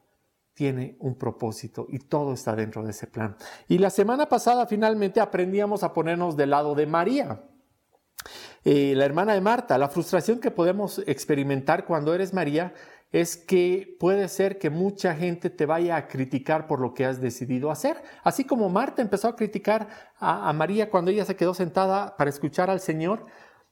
tiene 0.53 0.95
un 0.99 1.17
propósito 1.17 1.85
y 1.89 1.99
todo 1.99 2.33
está 2.33 2.55
dentro 2.55 2.81
de 2.83 2.91
ese 2.91 3.07
plan. 3.07 3.35
Y 3.67 3.77
la 3.77 3.89
semana 3.89 4.27
pasada 4.27 4.67
finalmente 4.67 5.19
aprendíamos 5.19 5.83
a 5.83 5.93
ponernos 5.93 6.37
del 6.37 6.51
lado 6.51 6.75
de 6.75 6.87
María. 6.87 7.43
La 8.63 9.05
hermana 9.05 9.33
de 9.33 9.41
Marta, 9.41 9.77
la 9.77 9.89
frustración 9.89 10.39
que 10.39 10.51
podemos 10.51 11.01
experimentar 11.07 11.85
cuando 11.85 12.13
eres 12.13 12.33
María 12.33 12.73
es 13.11 13.37
que 13.37 13.97
puede 13.99 14.27
ser 14.27 14.59
que 14.59 14.69
mucha 14.69 15.15
gente 15.15 15.49
te 15.49 15.65
vaya 15.65 15.95
a 15.95 16.07
criticar 16.07 16.67
por 16.67 16.79
lo 16.79 16.93
que 16.93 17.05
has 17.05 17.19
decidido 17.19 17.71
hacer. 17.71 17.97
Así 18.23 18.43
como 18.43 18.69
Marta 18.69 19.01
empezó 19.01 19.27
a 19.27 19.35
criticar 19.35 19.87
a, 20.17 20.51
María 20.53 20.89
cuando 20.89 21.09
ella 21.09 21.25
se 21.25 21.35
quedó 21.35 21.53
sentada 21.53 22.15
para 22.17 22.29
escuchar 22.29 22.69
al 22.69 22.79
Señor, 22.79 23.25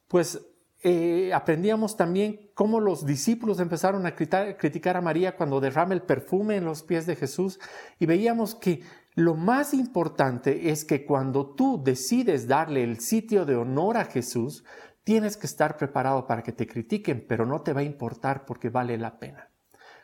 pues 0.07 0.41
eh, 0.83 1.31
aprendíamos 1.33 1.97
también 1.97 2.49
cómo 2.55 2.79
los 2.79 3.05
discípulos 3.05 3.59
empezaron 3.59 4.05
a 4.07 4.15
criticar 4.15 4.97
a 4.97 5.01
María 5.01 5.35
cuando 5.35 5.59
derrama 5.59 5.93
el 5.93 6.01
perfume 6.01 6.55
en 6.55 6.65
los 6.65 6.81
pies 6.81 7.05
de 7.05 7.15
Jesús 7.15 7.59
y 7.99 8.07
veíamos 8.07 8.55
que 8.55 8.81
lo 9.17 9.33
más 9.33 9.73
importante 9.73 10.69
es 10.69 10.85
que 10.85 11.03
cuando 11.03 11.47
tú 11.47 11.81
decides 11.83 12.47
darle 12.47 12.83
el 12.83 12.99
sitio 12.99 13.45
de 13.45 13.55
honor 13.55 13.97
a 13.97 14.05
Jesús, 14.05 14.63
tienes 15.03 15.37
que 15.37 15.47
estar 15.47 15.75
preparado 15.75 16.27
para 16.27 16.43
que 16.43 16.51
te 16.51 16.67
critiquen, 16.67 17.25
pero 17.27 17.43
no 17.43 17.61
te 17.61 17.73
va 17.73 17.79
a 17.79 17.83
importar 17.83 18.45
porque 18.45 18.69
vale 18.69 18.95
la 18.95 19.17
pena. 19.17 19.49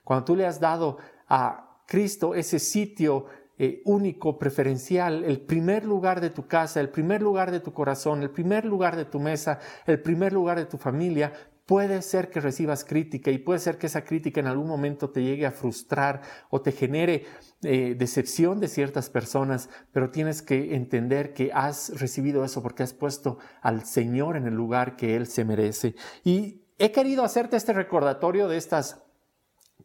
Cuando 0.04 0.26
tú 0.26 0.36
le 0.36 0.48
has 0.48 0.60
dado 0.60 0.98
a 1.30 1.84
Cristo 1.86 2.34
ese 2.34 2.58
sitio 2.58 3.28
eh, 3.60 3.84
único, 3.86 4.40
preferencial, 4.40 5.24
el 5.24 5.42
primer 5.42 5.86
lugar 5.86 6.20
de 6.20 6.32
tu 6.32 6.48
casa, 6.48 6.82
el 6.82 6.90
primer 6.90 7.22
lugar 7.22 7.52
de 7.52 7.60
tu 7.60 7.72
corazón, 7.72 8.24
el 8.24 8.32
primer 8.32 8.66
lugar 8.66 8.96
de 8.96 9.06
tu 9.06 9.20
mesa, 9.20 9.60
el 9.86 10.02
primer 10.02 10.34
lugar 10.34 10.58
de 10.58 10.66
tu 10.66 10.80
familia, 10.80 11.34
Puede 11.66 12.02
ser 12.02 12.30
que 12.30 12.42
recibas 12.42 12.84
crítica 12.84 13.32
y 13.32 13.38
puede 13.38 13.60
ser 13.60 13.78
que 13.78 13.88
esa 13.88 14.04
crítica 14.04 14.42
en 14.42 14.48
algún 14.48 14.68
momento 14.68 15.12
te 15.12 15.24
llegue 15.24 15.46
a 15.46 15.52
frustrar 15.52 16.22
o 16.50 16.62
te 16.62 16.74
genere 16.74 17.26
eh, 17.62 17.96
decepción 17.98 18.60
de 18.60 18.68
ciertas 18.68 19.10
personas, 19.10 19.70
pero 19.94 20.10
tienes 20.10 20.42
que 20.42 20.76
entender 20.76 21.34
que 21.34 21.52
has 21.54 21.98
recibido 22.02 22.44
eso 22.44 22.62
porque 22.62 22.84
has 22.84 22.94
puesto 22.94 23.38
al 23.62 23.86
Señor 23.86 24.36
en 24.36 24.46
el 24.46 24.56
lugar 24.56 24.98
que 24.98 25.16
Él 25.16 25.26
se 25.26 25.46
merece. 25.46 25.96
Y 26.26 26.66
he 26.80 26.92
querido 26.92 27.24
hacerte 27.24 27.56
este 27.56 27.72
recordatorio 27.72 28.50
de 28.50 28.58
estas 28.58 29.02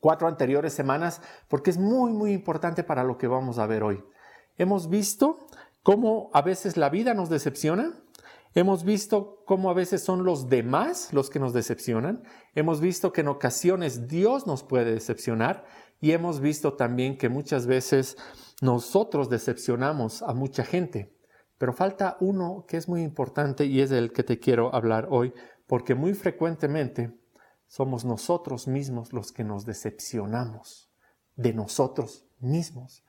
cuatro 0.00 0.26
anteriores 0.26 0.72
semanas 0.72 1.20
porque 1.46 1.70
es 1.70 1.78
muy, 1.78 2.12
muy 2.12 2.32
importante 2.32 2.82
para 2.82 3.04
lo 3.04 3.18
que 3.18 3.28
vamos 3.28 3.58
a 3.58 3.66
ver 3.66 3.84
hoy. 3.84 4.02
Hemos 4.56 4.88
visto 4.88 5.46
cómo 5.84 6.30
a 6.34 6.42
veces 6.42 6.76
la 6.76 6.90
vida 6.90 7.14
nos 7.14 7.30
decepciona, 7.30 7.94
Hemos 8.58 8.82
visto 8.82 9.44
cómo 9.46 9.70
a 9.70 9.72
veces 9.72 10.02
son 10.02 10.24
los 10.24 10.48
demás 10.48 11.12
los 11.12 11.30
que 11.30 11.38
nos 11.38 11.52
decepcionan. 11.52 12.24
Hemos 12.56 12.80
visto 12.80 13.12
que 13.12 13.20
en 13.20 13.28
ocasiones 13.28 14.08
Dios 14.08 14.48
nos 14.48 14.64
puede 14.64 14.94
decepcionar 14.94 15.64
y 16.00 16.10
hemos 16.10 16.40
visto 16.40 16.72
también 16.72 17.16
que 17.16 17.28
muchas 17.28 17.68
veces 17.68 18.16
nosotros 18.60 19.30
decepcionamos 19.30 20.22
a 20.22 20.34
mucha 20.34 20.64
gente. 20.64 21.16
Pero 21.56 21.72
falta 21.72 22.16
uno 22.18 22.64
que 22.66 22.78
es 22.78 22.88
muy 22.88 23.02
importante 23.02 23.64
y 23.64 23.80
es 23.80 23.92
el 23.92 24.10
que 24.12 24.24
te 24.24 24.40
quiero 24.40 24.74
hablar 24.74 25.06
hoy, 25.08 25.32
porque 25.68 25.94
muy 25.94 26.14
frecuentemente 26.14 27.16
somos 27.68 28.04
nosotros 28.04 28.66
mismos 28.66 29.12
los 29.12 29.30
que 29.30 29.44
nos 29.44 29.66
decepcionamos 29.66 30.90
de 31.36 31.52
nosotros 31.52 32.26
mismos. 32.40 33.04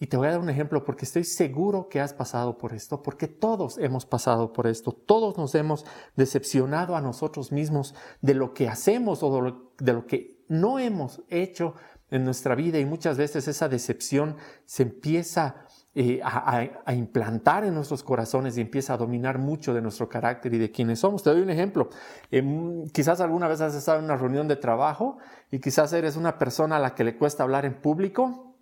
Y 0.00 0.06
te 0.08 0.16
voy 0.16 0.26
a 0.26 0.32
dar 0.32 0.40
un 0.40 0.50
ejemplo 0.50 0.84
porque 0.84 1.04
estoy 1.04 1.22
seguro 1.22 1.88
que 1.88 2.00
has 2.00 2.12
pasado 2.12 2.58
por 2.58 2.72
esto, 2.74 3.02
porque 3.02 3.28
todos 3.28 3.78
hemos 3.78 4.04
pasado 4.06 4.52
por 4.52 4.66
esto, 4.66 4.90
todos 4.92 5.38
nos 5.38 5.54
hemos 5.54 5.86
decepcionado 6.16 6.96
a 6.96 7.00
nosotros 7.00 7.52
mismos 7.52 7.94
de 8.20 8.34
lo 8.34 8.54
que 8.54 8.68
hacemos 8.68 9.22
o 9.22 9.54
de 9.78 9.92
lo, 9.92 10.06
que 10.06 10.44
no 10.48 10.80
hemos 10.80 11.22
hecho 11.28 11.74
en 12.10 12.24
nuestra 12.24 12.56
vida 12.56 12.78
y 12.78 12.84
muchas 12.84 13.16
veces 13.16 13.46
esa 13.46 13.68
decepción 13.68 14.36
se 14.66 14.82
empieza 14.82 15.64
eh, 15.94 16.20
a, 16.24 16.92
implantar 16.92 17.64
en 17.64 17.72
nuestros 17.74 18.02
corazones 18.02 18.58
y 18.58 18.60
empieza 18.60 18.94
a 18.94 18.96
dominar 18.96 19.38
mucho 19.38 19.72
de 19.72 19.80
nuestro 19.80 20.08
carácter 20.08 20.52
y 20.54 20.58
de 20.58 20.72
quienes 20.72 20.98
somos. 20.98 21.22
Te 21.22 21.30
doy 21.30 21.40
un 21.40 21.50
ejemplo. 21.50 21.88
Em, 22.32 22.88
quizás 22.88 23.20
alguna 23.20 23.46
vez 23.46 23.60
has 23.60 23.76
estado 23.76 24.00
en 24.00 24.06
una 24.06 24.16
reunión 24.16 24.48
de 24.48 24.56
trabajo 24.56 25.18
y 25.52 25.60
quizás 25.60 25.92
eres 25.92 26.16
una 26.16 26.36
persona 26.36 26.76
a 26.76 26.80
la 26.80 26.96
que 26.96 27.04
le 27.04 27.16
cuesta 27.16 27.44
hablar 27.44 27.64
en 27.64 27.80
público 27.80 28.53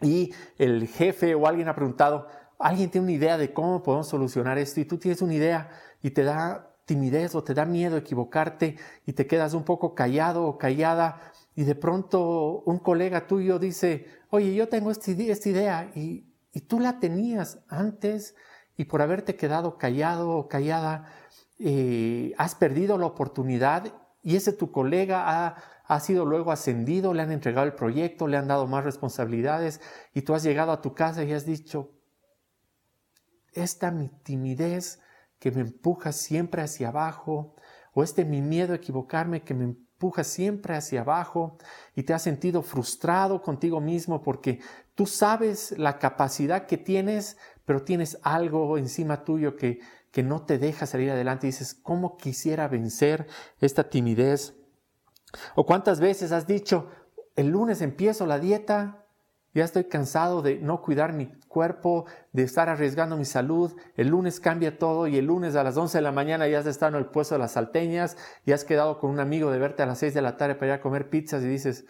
y 0.00 0.32
el 0.58 0.86
jefe 0.88 1.34
o 1.34 1.46
alguien 1.46 1.68
ha 1.68 1.74
preguntado, 1.74 2.26
alguien 2.58 2.90
tiene 2.90 3.06
una 3.06 3.16
idea 3.16 3.38
de 3.38 3.52
cómo 3.52 3.82
podemos 3.82 4.08
solucionar 4.08 4.58
esto 4.58 4.80
y 4.80 4.84
tú 4.84 4.98
tienes 4.98 5.22
una 5.22 5.34
idea 5.34 5.70
y 6.02 6.10
te 6.10 6.22
da 6.22 6.74
timidez 6.84 7.34
o 7.34 7.44
te 7.44 7.54
da 7.54 7.64
miedo 7.64 7.96
equivocarte 7.96 8.76
y 9.06 9.12
te 9.12 9.26
quedas 9.26 9.54
un 9.54 9.64
poco 9.64 9.94
callado 9.94 10.44
o 10.46 10.58
callada 10.58 11.20
y 11.54 11.64
de 11.64 11.74
pronto 11.74 12.62
un 12.64 12.78
colega 12.78 13.26
tuyo 13.26 13.58
dice, 13.58 14.06
oye, 14.30 14.54
yo 14.54 14.68
tengo 14.68 14.90
esta 14.90 15.10
idea 15.10 15.90
y 15.94 16.28
y 16.52 16.62
tú 16.62 16.80
la 16.80 16.98
tenías 16.98 17.60
antes 17.68 18.34
y 18.76 18.84
por 18.86 19.02
haberte 19.02 19.36
quedado 19.36 19.78
callado 19.78 20.30
o 20.30 20.48
callada, 20.48 21.06
eh, 21.58 22.32
has 22.38 22.54
perdido 22.54 22.98
la 22.98 23.06
oportunidad 23.06 23.92
y 24.22 24.36
ese 24.36 24.52
tu 24.52 24.72
colega 24.72 25.24
ha, 25.26 25.56
ha 25.88 26.00
sido 26.00 26.26
luego 26.26 26.52
ascendido, 26.52 27.14
le 27.14 27.22
han 27.22 27.32
entregado 27.32 27.66
el 27.66 27.72
proyecto, 27.72 28.28
le 28.28 28.36
han 28.36 28.46
dado 28.46 28.66
más 28.66 28.84
responsabilidades 28.84 29.80
y 30.12 30.20
tú 30.20 30.34
has 30.34 30.42
llegado 30.42 30.70
a 30.70 30.82
tu 30.82 30.94
casa 30.94 31.24
y 31.24 31.32
has 31.32 31.46
dicho, 31.46 31.92
esta 33.54 33.90
mi 33.90 34.10
timidez 34.22 35.00
que 35.38 35.50
me 35.50 35.62
empuja 35.62 36.12
siempre 36.12 36.60
hacia 36.60 36.88
abajo, 36.88 37.54
o 37.94 38.02
este 38.02 38.26
mi 38.26 38.42
miedo 38.42 38.74
a 38.74 38.76
equivocarme 38.76 39.42
que 39.42 39.54
me 39.54 39.64
empuja 39.64 40.24
siempre 40.24 40.76
hacia 40.76 41.00
abajo 41.00 41.56
y 41.96 42.02
te 42.02 42.12
has 42.12 42.22
sentido 42.22 42.60
frustrado 42.60 43.40
contigo 43.40 43.80
mismo 43.80 44.20
porque 44.20 44.60
tú 44.94 45.06
sabes 45.06 45.72
la 45.78 45.98
capacidad 45.98 46.66
que 46.66 46.76
tienes, 46.76 47.38
pero 47.64 47.82
tienes 47.82 48.18
algo 48.22 48.76
encima 48.76 49.24
tuyo 49.24 49.56
que, 49.56 49.80
que 50.12 50.22
no 50.22 50.44
te 50.44 50.58
deja 50.58 50.84
salir 50.84 51.10
adelante 51.10 51.46
dices, 51.46 51.72
¿cómo 51.72 52.18
quisiera 52.18 52.68
vencer 52.68 53.26
esta 53.58 53.88
timidez? 53.88 54.57
¿O 55.54 55.66
cuántas 55.66 56.00
veces 56.00 56.32
has 56.32 56.46
dicho, 56.46 56.88
el 57.36 57.48
lunes 57.48 57.82
empiezo 57.82 58.26
la 58.26 58.38
dieta, 58.38 59.04
ya 59.54 59.64
estoy 59.64 59.84
cansado 59.84 60.42
de 60.42 60.58
no 60.58 60.82
cuidar 60.82 61.12
mi 61.12 61.26
cuerpo, 61.48 62.06
de 62.32 62.44
estar 62.44 62.68
arriesgando 62.68 63.16
mi 63.16 63.24
salud. 63.24 63.72
El 63.96 64.08
lunes 64.08 64.40
cambia 64.40 64.78
todo 64.78 65.06
y 65.06 65.16
el 65.16 65.26
lunes 65.26 65.56
a 65.56 65.64
las 65.64 65.76
11 65.76 65.98
de 65.98 66.02
la 66.02 66.12
mañana 66.12 66.46
ya 66.46 66.60
has 66.60 66.66
estado 66.66 66.96
en 66.96 67.02
el 67.02 67.10
puesto 67.10 67.34
de 67.34 67.40
las 67.40 67.52
salteñas 67.52 68.16
y 68.44 68.52
has 68.52 68.64
quedado 68.64 68.98
con 68.98 69.10
un 69.10 69.20
amigo 69.20 69.50
de 69.50 69.58
verte 69.58 69.82
a 69.82 69.86
las 69.86 69.98
6 69.98 70.14
de 70.14 70.22
la 70.22 70.36
tarde 70.36 70.54
para 70.54 70.66
ir 70.66 70.72
a 70.74 70.80
comer 70.80 71.10
pizzas 71.10 71.42
y 71.42 71.48
dices, 71.48 71.86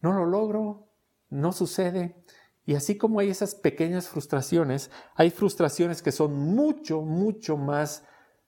no 0.00 0.12
lo 0.12 0.26
logro, 0.26 0.86
no 1.30 1.52
sucede. 1.52 2.22
Y 2.66 2.74
así 2.76 2.96
como 2.96 3.20
hay 3.20 3.30
esas 3.30 3.54
pequeñas 3.54 4.08
frustraciones, 4.08 4.90
hay 5.14 5.30
frustraciones 5.30 6.02
que 6.02 6.12
son 6.12 6.34
mucho, 6.34 7.02
mucho 7.02 7.56
más 7.56 8.04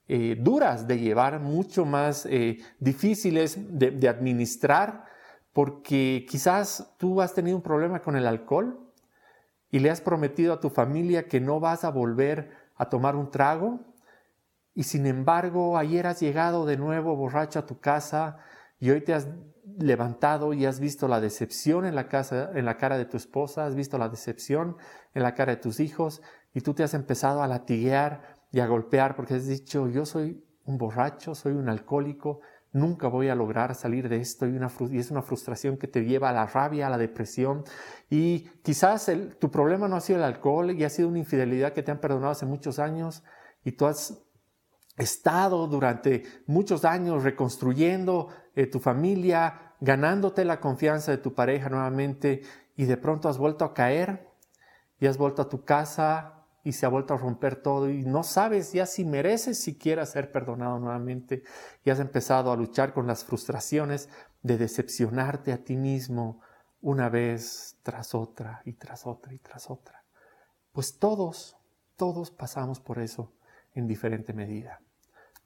eh, 0.08 0.36
duras 0.38 0.86
de 0.86 1.00
llevar, 1.00 1.40
mucho 1.40 1.84
más 1.84 2.26
eh, 2.26 2.58
difíciles 2.78 3.58
de, 3.58 4.08
administrar 4.08 5.04
porque 5.52 6.24
quizás 6.28 6.94
tú 6.96 7.20
has 7.20 7.34
tenido 7.34 7.56
un 7.56 7.62
problema 7.62 8.00
con 8.00 8.14
el 8.14 8.28
alcohol 8.28 8.78
y 9.68 9.80
le 9.80 9.90
has 9.90 10.00
prometido 10.00 10.52
a 10.52 10.60
tu 10.60 10.70
familia 10.70 11.26
que 11.26 11.40
no 11.40 11.58
vas 11.58 11.82
a 11.82 11.90
volver 11.90 12.52
a 12.76 12.88
tomar 12.88 13.16
un 13.16 13.32
trago 13.32 13.80
y 14.74 14.84
sin 14.84 15.06
embargo 15.06 15.76
ayer 15.76 16.06
has 16.06 16.20
llegado 16.20 16.66
de 16.66 16.76
nuevo 16.76 17.16
borracho 17.16 17.58
a 17.58 17.66
tu 17.66 17.80
casa 17.80 18.38
y 18.78 18.90
hoy 18.90 19.00
te 19.00 19.12
has 19.12 19.26
levantado 19.76 20.52
y 20.52 20.66
has 20.66 20.78
visto 20.78 21.08
la 21.08 21.20
decepción 21.20 21.84
en 21.84 21.96
la 21.96 22.06
casa 22.06 22.52
en 22.54 22.64
la 22.64 22.76
cara 22.76 22.96
de 22.96 23.06
tu 23.06 23.16
esposa, 23.16 23.66
has 23.66 23.74
visto 23.74 23.98
la 23.98 24.08
decepción 24.08 24.76
en 25.14 25.24
la 25.24 25.34
cara 25.34 25.56
de 25.56 25.60
tus 25.60 25.80
hijos 25.80 26.22
y 26.54 26.60
tú 26.60 26.74
te 26.74 26.84
has 26.84 26.94
empezado 26.94 27.42
a 27.42 27.48
latiguear 27.48 28.35
y 28.56 28.60
a 28.60 28.66
golpear 28.66 29.14
porque 29.16 29.34
has 29.34 29.46
dicho, 29.46 29.86
yo 29.86 30.06
soy 30.06 30.42
un 30.64 30.78
borracho, 30.78 31.34
soy 31.34 31.52
un 31.52 31.68
alcohólico, 31.68 32.40
nunca 32.72 33.06
voy 33.06 33.28
a 33.28 33.34
lograr 33.34 33.74
salir 33.74 34.08
de 34.08 34.16
esto 34.16 34.46
y, 34.46 34.56
es 34.98 35.10
una 35.10 35.20
frustración 35.20 35.76
que 35.76 35.88
te 35.88 36.06
lleva 36.06 36.30
a 36.30 36.32
la 36.32 36.46
rabia, 36.46 36.86
a 36.86 36.90
la 36.90 36.96
depresión. 36.96 37.64
Y 38.08 38.48
quizás 38.62 39.12
tu 39.38 39.50
problema 39.50 39.88
no 39.88 39.96
ha 39.96 40.00
sido 40.00 40.20
el 40.20 40.24
alcohol 40.24 40.70
y 40.70 40.84
ha 40.84 40.88
sido 40.88 41.08
una 41.08 41.18
infidelidad 41.18 41.74
que 41.74 41.82
te 41.82 41.90
han 41.90 42.00
perdonado 42.00 42.32
hace 42.32 42.46
muchos 42.46 42.78
años 42.78 43.24
y 43.62 43.72
tú 43.72 43.84
has 43.84 44.24
estado 44.96 45.66
durante 45.66 46.22
muchos 46.46 46.86
años 46.86 47.24
reconstruyendo 47.24 48.28
eh, 48.54 48.66
tu 48.66 48.80
familia, 48.80 49.74
ganándote 49.82 50.46
la 50.46 50.60
confianza 50.60 51.10
de 51.10 51.18
tu 51.18 51.34
pareja 51.34 51.68
nuevamente 51.68 52.40
y 52.74 52.86
de 52.86 52.96
pronto 52.96 53.28
has 53.28 53.36
vuelto 53.36 53.66
a 53.66 53.74
caer 53.74 54.30
y 54.98 55.08
has 55.08 55.18
vuelto 55.18 55.42
a 55.42 55.50
tu 55.50 55.62
casa 55.62 56.35
y 56.66 56.72
se 56.72 56.84
ha 56.84 56.88
vuelto 56.88 57.14
a 57.14 57.16
romper 57.16 57.54
todo 57.54 57.88
y 57.88 58.02
no 58.02 58.24
sabes 58.24 58.72
ya 58.72 58.86
si 58.86 59.04
mereces 59.04 59.56
siquiera 59.56 60.04
ser 60.04 60.32
perdonado 60.32 60.80
nuevamente 60.80 61.44
y 61.84 61.90
has 61.90 62.00
empezado 62.00 62.50
a 62.50 62.56
luchar 62.56 62.92
con 62.92 63.06
las 63.06 63.22
frustraciones 63.22 64.08
de 64.42 64.58
decepcionarte 64.58 65.52
a 65.52 65.62
ti 65.62 65.76
mismo 65.76 66.40
una 66.80 67.08
vez 67.08 67.78
tras 67.84 68.16
otra 68.16 68.62
y 68.64 68.72
tras 68.72 69.06
otra 69.06 69.32
y 69.32 69.38
tras 69.38 69.70
otra. 69.70 70.04
Pues 70.72 70.98
todos, 70.98 71.56
todos 71.94 72.32
pasamos 72.32 72.80
por 72.80 72.98
eso 72.98 73.32
en 73.72 73.86
diferente 73.86 74.32
medida. 74.32 74.80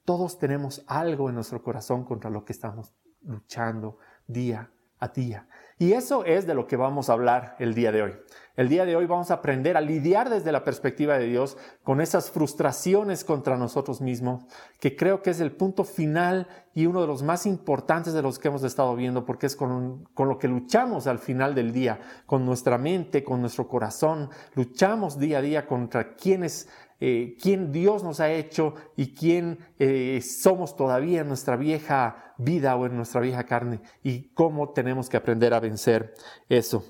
Todos 0.06 0.38
tenemos 0.38 0.82
algo 0.86 1.28
en 1.28 1.34
nuestro 1.34 1.62
corazón 1.62 2.04
contra 2.06 2.30
lo 2.30 2.46
que 2.46 2.54
estamos 2.54 2.94
luchando 3.20 3.98
día 4.26 4.72
a 5.00 5.08
día. 5.08 5.46
Y 5.78 5.94
eso 5.94 6.26
es 6.26 6.46
de 6.46 6.54
lo 6.54 6.66
que 6.66 6.76
vamos 6.76 7.08
a 7.08 7.14
hablar 7.14 7.56
el 7.58 7.74
día 7.74 7.90
de 7.90 8.02
hoy. 8.02 8.12
El 8.54 8.68
día 8.68 8.84
de 8.84 8.96
hoy 8.96 9.06
vamos 9.06 9.30
a 9.30 9.34
aprender 9.34 9.78
a 9.78 9.80
lidiar 9.80 10.28
desde 10.28 10.52
la 10.52 10.62
perspectiva 10.62 11.16
de 11.16 11.24
Dios 11.24 11.56
con 11.82 12.02
esas 12.02 12.30
frustraciones 12.30 13.24
contra 13.24 13.56
nosotros 13.56 14.02
mismos, 14.02 14.44
que 14.78 14.94
creo 14.94 15.22
que 15.22 15.30
es 15.30 15.40
el 15.40 15.52
punto 15.52 15.84
final 15.84 16.46
y 16.74 16.84
uno 16.84 17.00
de 17.00 17.06
los 17.06 17.22
más 17.22 17.46
importantes 17.46 18.12
de 18.12 18.20
los 18.20 18.38
que 18.38 18.48
hemos 18.48 18.62
estado 18.62 18.94
viendo, 18.94 19.24
porque 19.24 19.46
es 19.46 19.56
con, 19.56 20.04
con 20.12 20.28
lo 20.28 20.38
que 20.38 20.48
luchamos 20.48 21.06
al 21.06 21.18
final 21.18 21.54
del 21.54 21.72
día, 21.72 21.98
con 22.26 22.44
nuestra 22.44 22.76
mente, 22.76 23.24
con 23.24 23.40
nuestro 23.40 23.66
corazón, 23.66 24.28
luchamos 24.54 25.18
día 25.18 25.38
a 25.38 25.42
día 25.42 25.66
contra 25.66 26.14
quienes 26.14 26.68
eh, 27.02 27.36
quién 27.40 27.72
Dios 27.72 28.04
nos 28.04 28.20
ha 28.20 28.30
hecho 28.30 28.74
y 28.94 29.14
quién 29.14 29.58
eh, 29.78 30.20
somos 30.20 30.76
todavía 30.76 31.22
en 31.22 31.28
nuestra 31.28 31.56
vieja 31.56 32.34
vida 32.36 32.76
o 32.76 32.84
en 32.84 32.94
nuestra 32.94 33.22
vieja 33.22 33.44
carne 33.44 33.80
y 34.02 34.34
cómo 34.34 34.72
tenemos 34.72 35.08
que 35.08 35.16
aprender 35.16 35.54
a 35.54 35.60
vencer 35.60 36.12
eso. 36.48 36.84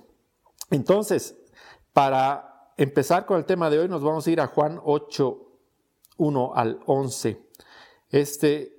Entonces, 0.71 1.37
para 1.93 2.73
empezar 2.77 3.25
con 3.25 3.39
el 3.39 3.45
tema 3.45 3.71
de 3.71 3.79
hoy, 3.79 3.89
nos 3.89 4.03
vamos 4.03 4.27
a 4.27 4.31
ir 4.31 4.41
a 4.41 4.49
Juan 4.49 4.81
8, 4.83 5.49
1 6.17 6.53
al 6.57 6.81
11. 6.87 7.41
Este 8.11 8.77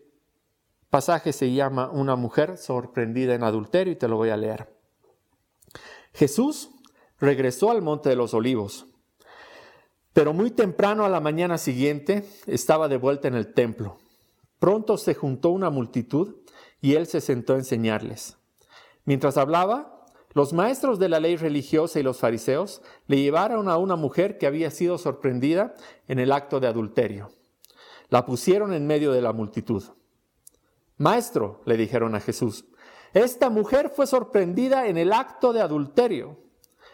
pasaje 0.89 1.31
se 1.31 1.53
llama 1.53 1.89
Una 1.89 2.17
mujer 2.17 2.57
sorprendida 2.57 3.35
en 3.35 3.43
adulterio 3.43 3.93
y 3.93 3.97
te 3.97 4.09
lo 4.09 4.17
voy 4.17 4.29
a 4.29 4.37
leer. 4.37 4.75
Jesús 6.13 6.71
regresó 7.19 7.71
al 7.71 7.81
monte 7.81 8.09
de 8.09 8.17
los 8.17 8.33
olivos 8.33 8.87
pero 10.13 10.33
muy 10.33 10.51
temprano 10.51 11.05
a 11.05 11.09
la 11.09 11.19
mañana 11.19 11.57
siguiente 11.57 12.27
estaba 12.47 12.87
de 12.87 12.97
vuelta 12.97 13.27
en 13.27 13.35
el 13.35 13.53
templo. 13.53 13.99
Pronto 14.59 14.97
se 14.97 15.15
juntó 15.15 15.49
una 15.49 15.69
multitud 15.69 16.35
y 16.81 16.95
él 16.95 17.07
se 17.07 17.21
sentó 17.21 17.53
a 17.53 17.57
enseñarles. 17.57 18.37
Mientras 19.05 19.37
hablaba, 19.37 20.05
los 20.33 20.53
maestros 20.53 20.99
de 20.99 21.09
la 21.09 21.19
ley 21.19 21.35
religiosa 21.35 21.99
y 21.99 22.03
los 22.03 22.19
fariseos 22.19 22.81
le 23.07 23.21
llevaron 23.21 23.69
a 23.69 23.77
una 23.77 23.95
mujer 23.95 24.37
que 24.37 24.47
había 24.47 24.71
sido 24.71 24.97
sorprendida 24.97 25.73
en 26.07 26.19
el 26.19 26.31
acto 26.31 26.59
de 26.59 26.67
adulterio. 26.67 27.31
La 28.09 28.25
pusieron 28.25 28.73
en 28.73 28.87
medio 28.87 29.11
de 29.11 29.21
la 29.21 29.33
multitud. 29.33 29.83
Maestro, 30.97 31.61
le 31.65 31.77
dijeron 31.77 32.15
a 32.15 32.19
Jesús, 32.19 32.65
esta 33.13 33.49
mujer 33.49 33.89
fue 33.89 34.07
sorprendida 34.07 34.87
en 34.87 34.97
el 34.97 35.11
acto 35.11 35.51
de 35.51 35.61
adulterio. 35.61 36.37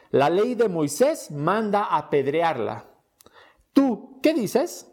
La 0.09 0.29
ley 0.29 0.55
de 0.55 0.69
Moisés 0.69 1.29
manda 1.29 1.95
apedrearla. 1.95 2.85
¿Tú 3.77 4.19
qué 4.23 4.33
dices? 4.33 4.91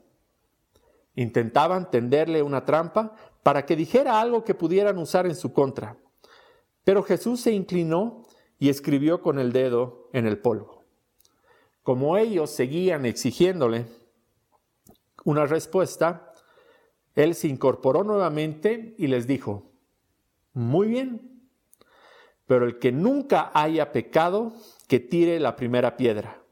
Intentaban 1.14 1.90
tenderle 1.90 2.42
una 2.42 2.66
trampa 2.66 3.16
para 3.42 3.64
que 3.64 3.76
dijera 3.76 4.20
algo 4.20 4.44
que 4.44 4.54
pudieran 4.54 4.98
usar 4.98 5.24
en 5.24 5.34
su 5.34 5.54
contra. 5.54 5.96
Pero 6.84 7.02
Jesús 7.02 7.40
se 7.40 7.52
inclinó 7.52 8.24
y 8.58 8.68
escribió 8.68 9.22
con 9.22 9.38
el 9.38 9.54
dedo 9.54 10.10
en 10.12 10.26
el 10.26 10.36
polvo. 10.36 10.84
Como 11.82 12.18
ellos 12.18 12.50
seguían 12.50 13.06
exigiéndole 13.06 13.86
una 15.24 15.46
respuesta, 15.46 16.34
él 17.14 17.34
se 17.34 17.48
incorporó 17.48 18.04
nuevamente 18.04 18.94
y 18.98 19.06
les 19.06 19.26
dijo, 19.26 19.72
muy 20.52 20.88
bien, 20.88 21.48
pero 22.44 22.66
el 22.66 22.78
que 22.78 22.92
nunca 22.92 23.50
haya 23.54 23.92
pecado, 23.92 24.52
que 24.88 25.00
tire 25.00 25.40
la 25.40 25.56
primera 25.56 25.96
piedra. 25.96 26.42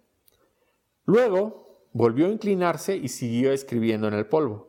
Luego 1.04 1.61
volvió 1.92 2.26
a 2.26 2.30
inclinarse 2.30 2.96
y 2.96 3.08
siguió 3.08 3.52
escribiendo 3.52 4.08
en 4.08 4.14
el 4.14 4.26
polvo. 4.26 4.68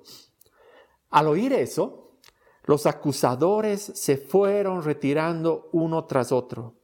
Al 1.10 1.27
oír 1.27 1.53
eso, 1.53 2.18
los 2.65 2.86
acusadores 2.86 3.82
se 3.82 4.18
fueron 4.18 4.84
retirando 4.84 5.70
uno 5.74 6.06
tras 6.06 6.32
otro, 6.32 6.75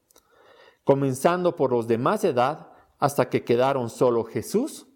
comenzando 0.84 1.55
por 1.55 1.72
los 1.72 1.88
de 1.88 1.98
más 1.98 2.24
edad 2.24 2.72
hasta 3.00 3.29
que 3.29 3.43
quedaron 3.43 3.89
solo 3.89 4.24
Jesús 4.25 4.88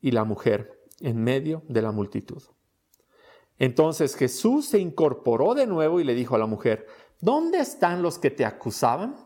y 0.00 0.10
la 0.10 0.24
mujer 0.24 0.80
en 1.00 1.22
medio 1.22 1.62
de 1.68 1.82
la 1.82 1.92
multitud. 1.92 2.42
Entonces 3.58 4.16
Jesús 4.16 4.66
se 4.66 4.80
incorporó 4.80 5.54
de 5.54 5.66
nuevo 5.66 6.00
y 6.00 6.04
le 6.04 6.14
dijo 6.14 6.34
a 6.34 6.38
la 6.38 6.46
mujer, 6.46 6.86
¿dónde 7.20 7.60
están 7.60 8.02
los 8.02 8.18
que 8.18 8.30
te 8.30 8.44
acusaban? 8.44 9.16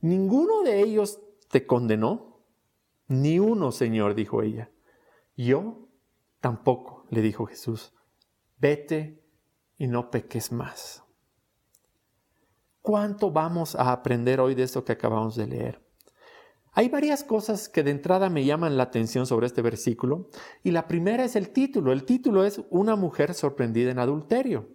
¿Ninguno 0.00 0.62
de 0.62 0.80
ellos 0.80 1.20
te 1.48 1.66
condenó? 1.66 2.29
Ni 3.10 3.40
uno, 3.40 3.72
Señor, 3.72 4.14
dijo 4.14 4.40
ella. 4.40 4.70
Yo 5.36 5.88
tampoco, 6.40 7.06
le 7.10 7.22
dijo 7.22 7.44
Jesús. 7.44 7.92
Vete 8.56 9.20
y 9.78 9.88
no 9.88 10.12
peques 10.12 10.52
más. 10.52 11.02
¿Cuánto 12.80 13.32
vamos 13.32 13.74
a 13.74 13.90
aprender 13.90 14.38
hoy 14.38 14.54
de 14.54 14.62
esto 14.62 14.84
que 14.84 14.92
acabamos 14.92 15.34
de 15.34 15.48
leer? 15.48 15.84
Hay 16.70 16.88
varias 16.88 17.24
cosas 17.24 17.68
que 17.68 17.82
de 17.82 17.90
entrada 17.90 18.30
me 18.30 18.44
llaman 18.44 18.76
la 18.76 18.84
atención 18.84 19.26
sobre 19.26 19.48
este 19.48 19.60
versículo 19.60 20.28
y 20.62 20.70
la 20.70 20.86
primera 20.86 21.24
es 21.24 21.34
el 21.34 21.50
título. 21.50 21.90
El 21.90 22.04
título 22.04 22.44
es 22.44 22.62
Una 22.70 22.94
mujer 22.94 23.34
sorprendida 23.34 23.90
en 23.90 23.98
adulterio. 23.98 24.68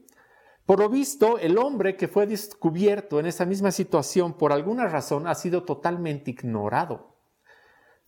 Por 0.65 0.79
lo 0.79 0.89
visto, 0.89 1.37
el 1.37 1.57
hombre 1.57 1.95
que 1.95 2.09
fue 2.09 2.27
descubierto 2.27 3.17
en 3.17 3.27
esa 3.27 3.45
misma 3.45 3.71
situación 3.71 4.33
por 4.33 4.51
alguna 4.51 4.89
razón 4.89 5.25
ha 5.25 5.35
sido 5.35 5.63
totalmente 5.63 6.31
ignorado 6.31 7.14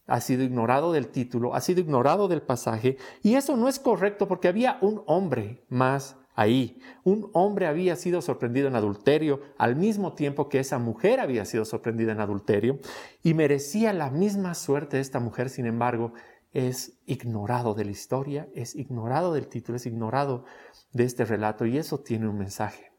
ha 0.07 0.21
sido 0.21 0.43
ignorado 0.43 0.91
del 0.93 1.09
título, 1.09 1.53
ha 1.53 1.61
sido 1.61 1.81
ignorado 1.81 2.27
del 2.27 2.41
pasaje, 2.41 2.97
y 3.21 3.35
eso 3.35 3.55
no 3.57 3.67
es 3.67 3.77
correcto 3.77 4.27
porque 4.27 4.47
había 4.47 4.77
un 4.81 5.03
hombre 5.05 5.65
más 5.69 6.15
ahí. 6.33 6.79
Un 7.03 7.29
hombre 7.33 7.67
había 7.67 7.95
sido 7.97 8.21
sorprendido 8.21 8.67
en 8.67 8.75
adulterio 8.75 9.41
al 9.57 9.75
mismo 9.75 10.13
tiempo 10.13 10.47
que 10.47 10.59
esa 10.59 10.79
mujer 10.79 11.19
había 11.19 11.43
sido 11.45 11.65
sorprendida 11.65 12.13
en 12.13 12.21
adulterio 12.21 12.79
y 13.21 13.33
merecía 13.33 13.91
la 13.91 14.09
misma 14.09 14.53
suerte 14.53 14.99
esta 14.99 15.19
mujer, 15.19 15.49
sin 15.49 15.65
embargo, 15.65 16.13
es 16.53 16.99
ignorado 17.05 17.73
de 17.73 17.85
la 17.85 17.91
historia, 17.91 18.47
es 18.55 18.75
ignorado 18.75 19.33
del 19.33 19.47
título, 19.47 19.75
es 19.75 19.85
ignorado 19.85 20.45
de 20.93 21.03
este 21.03 21.25
relato 21.25 21.65
y 21.65 21.77
eso 21.77 21.99
tiene 21.99 22.27
un 22.27 22.37
mensaje. 22.37 22.91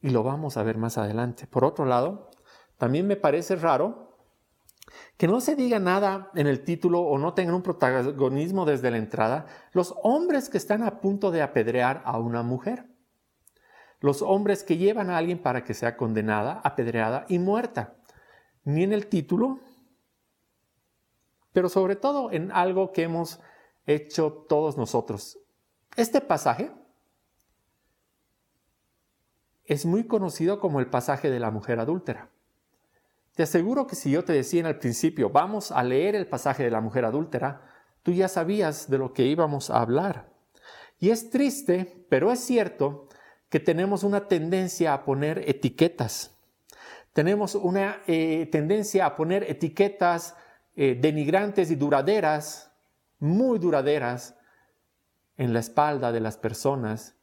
Y 0.00 0.10
lo 0.10 0.22
vamos 0.22 0.56
a 0.56 0.62
ver 0.62 0.78
más 0.78 0.96
adelante. 0.96 1.46
Por 1.46 1.64
otro 1.64 1.84
lado, 1.84 2.30
también 2.76 3.06
me 3.06 3.16
parece 3.16 3.56
raro 3.56 4.07
que 5.18 5.26
no 5.26 5.40
se 5.40 5.56
diga 5.56 5.80
nada 5.80 6.30
en 6.36 6.46
el 6.46 6.62
título 6.62 7.00
o 7.00 7.18
no 7.18 7.34
tengan 7.34 7.56
un 7.56 7.62
protagonismo 7.62 8.64
desde 8.64 8.92
la 8.92 8.98
entrada 8.98 9.46
los 9.72 9.94
hombres 10.04 10.48
que 10.48 10.58
están 10.58 10.84
a 10.84 11.00
punto 11.00 11.32
de 11.32 11.42
apedrear 11.42 12.02
a 12.04 12.18
una 12.18 12.44
mujer. 12.44 12.86
Los 13.98 14.22
hombres 14.22 14.62
que 14.62 14.76
llevan 14.76 15.10
a 15.10 15.18
alguien 15.18 15.42
para 15.42 15.64
que 15.64 15.74
sea 15.74 15.96
condenada, 15.96 16.60
apedreada 16.62 17.26
y 17.28 17.40
muerta. 17.40 17.96
Ni 18.62 18.84
en 18.84 18.92
el 18.92 19.08
título, 19.08 19.58
pero 21.52 21.68
sobre 21.68 21.96
todo 21.96 22.30
en 22.30 22.52
algo 22.52 22.92
que 22.92 23.02
hemos 23.02 23.40
hecho 23.86 24.46
todos 24.48 24.76
nosotros. 24.76 25.40
Este 25.96 26.20
pasaje 26.20 26.70
es 29.64 29.84
muy 29.84 30.06
conocido 30.06 30.60
como 30.60 30.78
el 30.78 30.86
pasaje 30.86 31.28
de 31.28 31.40
la 31.40 31.50
mujer 31.50 31.80
adúltera. 31.80 32.30
Te 33.38 33.44
aseguro 33.44 33.86
que 33.86 33.94
si 33.94 34.10
yo 34.10 34.24
te 34.24 34.32
decía 34.32 34.58
en 34.58 34.66
el 34.66 34.80
principio, 34.80 35.30
vamos 35.30 35.70
a 35.70 35.84
leer 35.84 36.16
el 36.16 36.26
pasaje 36.26 36.64
de 36.64 36.72
la 36.72 36.80
mujer 36.80 37.04
adúltera, 37.04 37.62
tú 38.02 38.10
ya 38.10 38.26
sabías 38.26 38.90
de 38.90 38.98
lo 38.98 39.12
que 39.12 39.26
íbamos 39.26 39.70
a 39.70 39.80
hablar. 39.80 40.28
Y 40.98 41.10
es 41.10 41.30
triste, 41.30 42.04
pero 42.08 42.32
es 42.32 42.40
cierto 42.40 43.08
que 43.48 43.60
tenemos 43.60 44.02
una 44.02 44.26
tendencia 44.26 44.92
a 44.92 45.04
poner 45.04 45.48
etiquetas. 45.48 46.32
Tenemos 47.12 47.54
una 47.54 48.02
eh, 48.08 48.48
tendencia 48.50 49.06
a 49.06 49.14
poner 49.14 49.44
etiquetas 49.44 50.34
eh, 50.74 50.98
denigrantes 51.00 51.70
y 51.70 51.76
duraderas, 51.76 52.72
muy 53.20 53.60
duraderas, 53.60 54.34
en 55.36 55.52
la 55.52 55.60
espalda 55.60 56.10
de 56.10 56.18
las 56.18 56.36
personas 56.36 57.14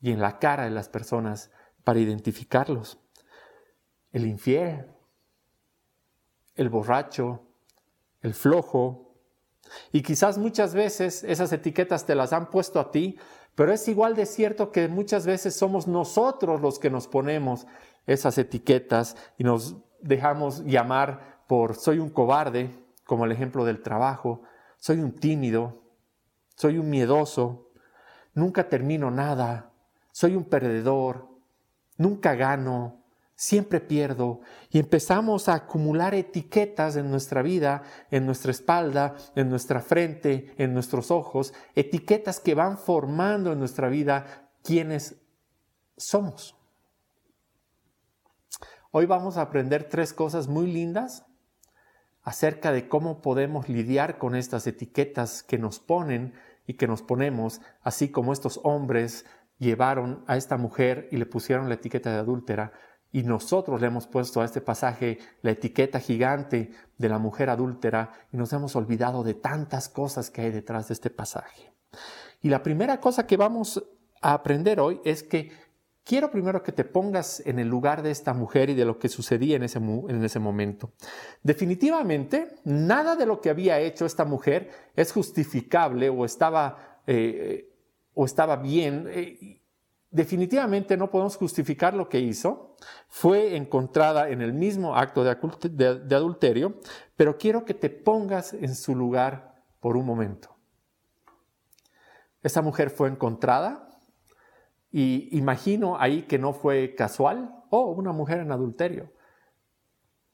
y 0.00 0.12
en 0.12 0.20
la 0.20 0.38
cara 0.38 0.62
de 0.62 0.70
las 0.70 0.88
personas 0.88 1.50
para 1.82 1.98
identificarlos. 1.98 3.00
El 4.12 4.28
infiel, 4.28 4.86
el 6.56 6.68
borracho, 6.68 7.42
el 8.22 8.34
flojo. 8.34 9.14
Y 9.92 10.02
quizás 10.02 10.38
muchas 10.38 10.74
veces 10.74 11.24
esas 11.24 11.52
etiquetas 11.52 12.06
te 12.06 12.14
las 12.14 12.32
han 12.32 12.50
puesto 12.50 12.80
a 12.80 12.90
ti, 12.90 13.18
pero 13.54 13.72
es 13.72 13.86
igual 13.88 14.14
de 14.14 14.26
cierto 14.26 14.72
que 14.72 14.88
muchas 14.88 15.26
veces 15.26 15.54
somos 15.54 15.86
nosotros 15.86 16.60
los 16.60 16.78
que 16.78 16.90
nos 16.90 17.08
ponemos 17.08 17.66
esas 18.06 18.38
etiquetas 18.38 19.16
y 19.38 19.44
nos 19.44 19.76
dejamos 20.00 20.64
llamar 20.64 21.42
por 21.46 21.74
soy 21.74 21.98
un 21.98 22.10
cobarde, 22.10 22.70
como 23.04 23.24
el 23.24 23.32
ejemplo 23.32 23.64
del 23.64 23.82
trabajo, 23.82 24.42
soy 24.78 24.98
un 24.98 25.12
tímido, 25.12 25.82
soy 26.56 26.78
un 26.78 26.90
miedoso, 26.90 27.70
nunca 28.34 28.68
termino 28.68 29.10
nada, 29.10 29.72
soy 30.12 30.36
un 30.36 30.44
perdedor, 30.44 31.28
nunca 31.96 32.34
gano, 32.34 33.02
siempre 33.36 33.80
pierdo 33.80 34.40
y 34.70 34.78
empezamos 34.78 35.48
a 35.48 35.54
acumular 35.54 36.14
etiquetas 36.14 36.96
en 36.96 37.10
nuestra 37.10 37.42
vida, 37.42 37.82
en 38.10 38.24
nuestra 38.24 38.50
espalda, 38.50 39.14
en 39.36 39.50
nuestra 39.50 39.80
frente, 39.80 40.54
en 40.56 40.72
nuestros 40.72 41.10
ojos, 41.10 41.52
etiquetas 41.74 42.40
que 42.40 42.54
van 42.54 42.78
formando 42.78 43.52
en 43.52 43.58
nuestra 43.58 43.88
vida 43.88 44.50
quienes 44.64 45.16
somos. 45.96 46.56
Hoy 48.90 49.04
vamos 49.04 49.36
a 49.36 49.42
aprender 49.42 49.84
tres 49.84 50.14
cosas 50.14 50.48
muy 50.48 50.66
lindas 50.66 51.26
acerca 52.22 52.72
de 52.72 52.88
cómo 52.88 53.20
podemos 53.20 53.68
lidiar 53.68 54.16
con 54.16 54.34
estas 54.34 54.66
etiquetas 54.66 55.42
que 55.42 55.58
nos 55.58 55.78
ponen 55.78 56.32
y 56.66 56.74
que 56.74 56.88
nos 56.88 57.02
ponemos, 57.02 57.60
así 57.82 58.10
como 58.10 58.32
estos 58.32 58.60
hombres 58.64 59.26
llevaron 59.58 60.24
a 60.26 60.36
esta 60.36 60.56
mujer 60.56 61.08
y 61.12 61.18
le 61.18 61.26
pusieron 61.26 61.68
la 61.68 61.74
etiqueta 61.74 62.10
de 62.10 62.18
adúltera 62.18 62.72
y 63.16 63.22
nosotros 63.22 63.80
le 63.80 63.86
hemos 63.86 64.06
puesto 64.06 64.42
a 64.42 64.44
este 64.44 64.60
pasaje 64.60 65.16
la 65.40 65.52
etiqueta 65.52 66.00
gigante 66.00 66.72
de 66.98 67.08
la 67.08 67.18
mujer 67.18 67.48
adúltera 67.48 68.12
y 68.30 68.36
nos 68.36 68.52
hemos 68.52 68.76
olvidado 68.76 69.24
de 69.24 69.32
tantas 69.32 69.88
cosas 69.88 70.30
que 70.30 70.42
hay 70.42 70.50
detrás 70.50 70.88
de 70.88 70.92
este 70.92 71.08
pasaje. 71.08 71.72
Y 72.42 72.50
la 72.50 72.62
primera 72.62 73.00
cosa 73.00 73.26
que 73.26 73.38
vamos 73.38 73.82
a 74.20 74.34
aprender 74.34 74.80
hoy 74.80 75.00
es 75.02 75.22
que 75.22 75.50
quiero 76.04 76.30
primero 76.30 76.62
que 76.62 76.72
te 76.72 76.84
pongas 76.84 77.40
en 77.46 77.58
el 77.58 77.68
lugar 77.68 78.02
de 78.02 78.10
esta 78.10 78.34
mujer 78.34 78.68
y 78.68 78.74
de 78.74 78.84
lo 78.84 78.98
que 78.98 79.08
sucedía 79.08 79.56
en 79.56 79.62
ese, 79.62 79.78
en 79.78 80.22
ese 80.22 80.38
momento. 80.38 80.92
Definitivamente, 81.42 82.56
nada 82.64 83.16
de 83.16 83.24
lo 83.24 83.40
que 83.40 83.48
había 83.48 83.80
hecho 83.80 84.04
esta 84.04 84.26
mujer 84.26 84.68
es 84.94 85.10
justificable 85.10 86.10
o 86.10 86.26
estaba, 86.26 87.00
eh, 87.06 87.72
o 88.12 88.26
estaba 88.26 88.56
bien. 88.56 89.06
Eh, 89.08 89.62
definitivamente 90.16 90.96
no 90.96 91.10
podemos 91.10 91.36
justificar 91.36 91.94
lo 91.94 92.08
que 92.08 92.18
hizo. 92.18 92.74
Fue 93.08 93.56
encontrada 93.56 94.30
en 94.30 94.40
el 94.40 94.54
mismo 94.54 94.96
acto 94.96 95.22
de, 95.22 96.16
adulterio, 96.16 96.80
pero 97.16 97.36
quiero 97.36 97.64
que 97.64 97.74
te 97.74 97.90
pongas 97.90 98.54
en 98.54 98.74
su 98.74 98.96
lugar 98.96 99.62
por 99.78 99.96
un 99.96 100.06
momento. 100.06 100.56
Esa 102.42 102.62
mujer 102.62 102.90
fue 102.90 103.08
encontrada 103.08 103.90
y 104.90 105.28
imagino 105.36 106.00
ahí 106.00 106.22
que 106.22 106.38
no 106.38 106.52
fue 106.52 106.94
casual 106.94 107.54
o 107.70 107.78
oh, 107.78 107.90
una 107.90 108.12
mujer 108.12 108.38
en 108.40 108.52
adulterio. 108.52 109.12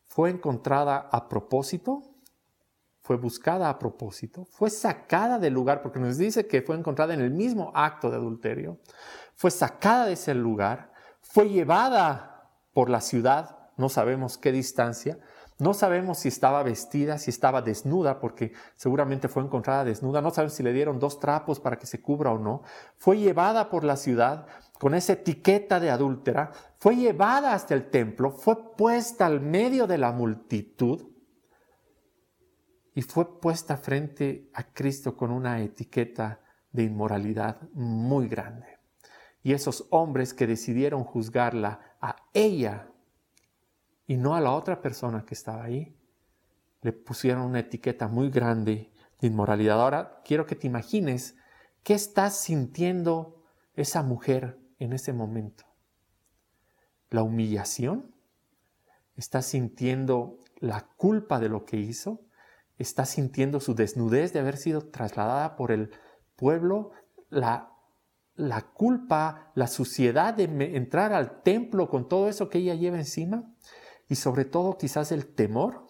Fue 0.04 0.30
encontrada 0.30 1.08
a 1.10 1.28
propósito, 1.28 2.02
fue 3.02 3.16
buscada 3.16 3.68
a 3.68 3.78
propósito, 3.78 4.46
fue 4.46 4.70
sacada 4.70 5.38
del 5.38 5.54
lugar 5.54 5.82
porque 5.82 6.00
nos 6.00 6.18
dice 6.18 6.46
que 6.46 6.62
fue 6.62 6.76
encontrada 6.76 7.14
en 7.14 7.20
el 7.20 7.30
mismo 7.30 7.72
acto 7.74 8.10
de 8.10 8.16
adulterio 8.16 8.78
fue 9.34 9.50
sacada 9.50 10.06
de 10.06 10.12
ese 10.12 10.34
lugar, 10.34 10.92
fue 11.20 11.48
llevada 11.48 12.50
por 12.72 12.88
la 12.88 13.00
ciudad, 13.00 13.58
no 13.76 13.88
sabemos 13.88 14.38
qué 14.38 14.52
distancia, 14.52 15.18
No 15.58 15.74
sabemos 15.74 16.18
si 16.18 16.28
estaba 16.28 16.64
vestida, 16.64 17.18
si 17.18 17.30
estaba 17.30 17.62
desnuda, 17.62 18.18
porque 18.18 18.52
seguramente 18.74 19.28
fue 19.28 19.44
encontrada 19.44 19.84
desnuda. 19.84 20.20
No 20.20 20.30
sabemos 20.30 20.54
si 20.54 20.62
le 20.64 20.72
dieron 20.72 20.98
dos 20.98 21.20
trapos 21.20 21.60
para 21.60 21.78
que 21.78 21.86
se 21.86 22.02
cubra 22.02 22.32
o 22.32 22.38
no. 22.38 22.62
Fue 22.96 23.16
llevada 23.16 23.70
por 23.70 23.84
la 23.84 23.96
ciudad 23.96 24.46
con 24.80 24.94
esa 24.94 25.12
etiqueta 25.12 25.78
de 25.78 25.90
adúltera. 25.90 26.50
Fue 26.78 26.96
llevada 26.96 27.52
hasta 27.52 27.74
el 27.74 27.90
templo. 27.90 28.32
Fue 28.32 28.74
puesta 28.76 29.26
al 29.26 29.40
medio 29.40 29.86
de 29.86 29.98
la 29.98 30.10
multitud. 30.10 31.11
Y 32.94 33.02
fue 33.02 33.40
puesta 33.40 33.76
frente 33.76 34.50
a 34.54 34.64
Cristo 34.64 35.16
con 35.16 35.30
una 35.30 35.60
etiqueta 35.62 36.40
de 36.72 36.84
inmoralidad 36.84 37.60
muy 37.72 38.28
grande. 38.28 38.78
Y 39.42 39.52
esos 39.52 39.86
hombres 39.90 40.34
que 40.34 40.46
decidieron 40.46 41.04
juzgarla 41.04 41.96
a 42.00 42.16
ella 42.32 42.88
y 44.06 44.16
no 44.16 44.34
a 44.34 44.40
la 44.40 44.52
otra 44.52 44.80
persona 44.80 45.24
que 45.24 45.34
estaba 45.34 45.64
ahí, 45.64 45.96
le 46.82 46.92
pusieron 46.92 47.42
una 47.42 47.60
etiqueta 47.60 48.08
muy 48.08 48.30
grande 48.30 48.90
de 49.20 49.26
inmoralidad. 49.26 49.80
Ahora 49.80 50.20
quiero 50.24 50.46
que 50.46 50.56
te 50.56 50.66
imagines 50.66 51.36
qué 51.82 51.94
está 51.94 52.30
sintiendo 52.30 53.42
esa 53.74 54.02
mujer 54.02 54.58
en 54.78 54.92
ese 54.92 55.12
momento. 55.12 55.64
La 57.10 57.22
humillación, 57.22 58.12
está 59.16 59.42
sintiendo 59.42 60.38
la 60.56 60.88
culpa 60.96 61.38
de 61.38 61.48
lo 61.48 61.64
que 61.64 61.76
hizo, 61.76 62.20
está 62.78 63.04
sintiendo 63.04 63.60
su 63.60 63.74
desnudez 63.74 64.32
de 64.32 64.40
haber 64.40 64.56
sido 64.56 64.82
trasladada 64.90 65.56
por 65.56 65.72
el 65.72 65.90
pueblo, 66.36 66.92
la, 67.28 67.72
la 68.34 68.62
culpa, 68.72 69.52
la 69.54 69.66
suciedad 69.66 70.34
de 70.34 70.44
entrar 70.76 71.12
al 71.12 71.42
templo 71.42 71.88
con 71.88 72.08
todo 72.08 72.28
eso 72.28 72.48
que 72.48 72.58
ella 72.58 72.74
lleva 72.74 72.98
encima 72.98 73.44
y 74.08 74.16
sobre 74.16 74.44
todo 74.44 74.76
quizás 74.76 75.12
el 75.12 75.34
temor, 75.34 75.86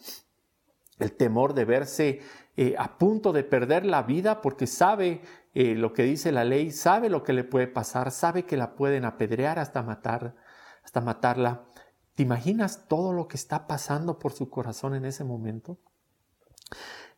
el 0.99 1.13
temor 1.13 1.55
de 1.55 1.65
verse 1.65 2.21
eh, 2.57 2.75
a 2.79 2.99
punto 2.99 3.33
de 3.33 3.45
perder 3.45 3.87
la 3.87 4.03
vida 4.03 4.43
porque 4.43 4.67
sabe 4.67 5.23
eh, 5.55 5.75
lo 5.75 5.93
que 5.93 6.03
dice 6.03 6.33
la 6.33 6.45
ley, 6.45 6.71
sabe 6.71 7.09
lo 7.09 7.23
que 7.23 7.33
le 7.33 7.45
puede 7.45 7.67
pasar, 7.67 8.11
sabe 8.11 8.45
que 8.45 8.57
la 8.57 8.75
pueden 8.75 9.05
apedrear 9.05 9.59
hasta 9.59 9.83
matar, 9.83 10.37
hasta 10.85 11.01
matarla. 11.01 11.65
¿Te 12.15 12.23
imaginas 12.23 12.87
todo 12.89 13.13
lo 13.13 13.27
que 13.27 13.37
está 13.37 13.67
pasando 13.67 14.19
por 14.19 14.33
su 14.33 14.51
corazón 14.51 14.95
en 14.95 15.07
ese 15.07 15.25
momento? 15.25 15.79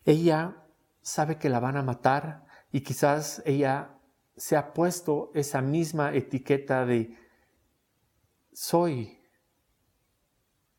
Ella 0.05 0.65
sabe 1.03 1.39
que 1.39 1.49
la 1.49 1.61
van 1.61 1.77
a 1.77 1.83
matar 1.83 2.47
y 2.73 2.81
quizás 2.81 3.43
ella 3.45 3.99
se 4.37 4.57
ha 4.57 4.73
puesto 4.73 5.31
esa 5.35 5.63
misma 5.63 6.15
etiqueta 6.15 6.85
de 6.87 7.17
soy 8.53 9.19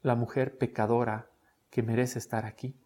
la 0.01 0.15
mujer 0.15 0.57
pecadora 0.57 1.29
que 1.69 1.83
merece 1.83 2.19
estar 2.19 2.45
aquí. 2.45 2.79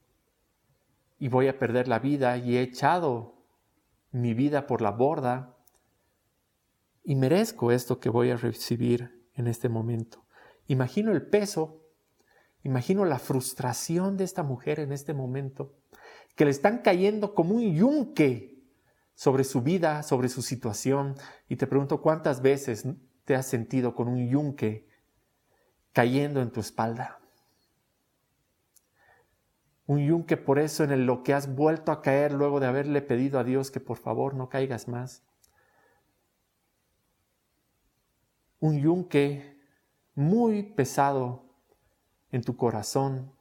Y 1.18 1.28
voy 1.28 1.48
a 1.48 1.58
perder 1.60 1.88
la 1.88 2.00
vida 2.00 2.38
y 2.38 2.58
he 2.58 2.62
echado 2.62 3.40
mi 4.12 4.34
vida 4.34 4.68
por 4.68 4.82
la 4.82 4.92
borda 4.92 5.56
y 7.04 7.16
merezco 7.16 7.72
esto 7.72 8.00
que 8.00 8.10
voy 8.10 8.32
a 8.32 8.38
recibir 8.38 9.28
en 9.34 9.48
este 9.48 9.70
momento. 9.70 10.26
Imagino 10.68 11.12
el 11.12 11.28
peso, 11.28 11.84
imagino 12.64 13.06
la 13.06 13.20
frustración 13.20 14.18
de 14.18 14.24
esta 14.24 14.44
mujer 14.44 14.80
en 14.80 14.92
este 14.92 15.14
momento, 15.14 15.79
que 16.40 16.46
le 16.46 16.52
están 16.52 16.78
cayendo 16.78 17.36
como 17.36 17.56
un 17.56 17.76
yunque 17.76 18.64
sobre 19.14 19.44
su 19.44 19.62
vida, 19.62 20.04
sobre 20.04 20.30
su 20.30 20.42
situación. 20.42 21.16
Y 21.50 21.58
te 21.58 21.68
pregunto 21.68 22.02
cuántas 22.02 22.42
veces 22.42 22.86
te 23.26 23.36
has 23.36 23.46
sentido 23.46 23.94
con 23.94 24.08
un 24.08 24.30
yunque 24.30 24.88
cayendo 25.92 26.42
en 26.42 26.50
tu 26.50 26.62
espalda. 26.62 27.20
Un 29.86 30.00
yunque 30.00 30.38
por 30.38 30.60
eso 30.60 30.86
en 30.86 31.06
lo 31.06 31.24
que 31.24 31.34
has 31.34 31.54
vuelto 31.54 31.92
a 31.92 32.02
caer 32.02 32.32
luego 32.32 32.62
de 32.62 32.68
haberle 32.68 33.02
pedido 33.02 33.38
a 33.38 33.44
Dios 33.44 33.70
que 33.70 33.82
por 33.82 33.98
favor 33.98 34.34
no 34.34 34.48
caigas 34.48 34.88
más. 34.88 35.24
Un 38.62 38.80
yunque 38.80 39.60
muy 40.16 40.64
pesado 40.64 41.44
en 42.32 42.44
tu 42.44 42.56
corazón, 42.56 43.34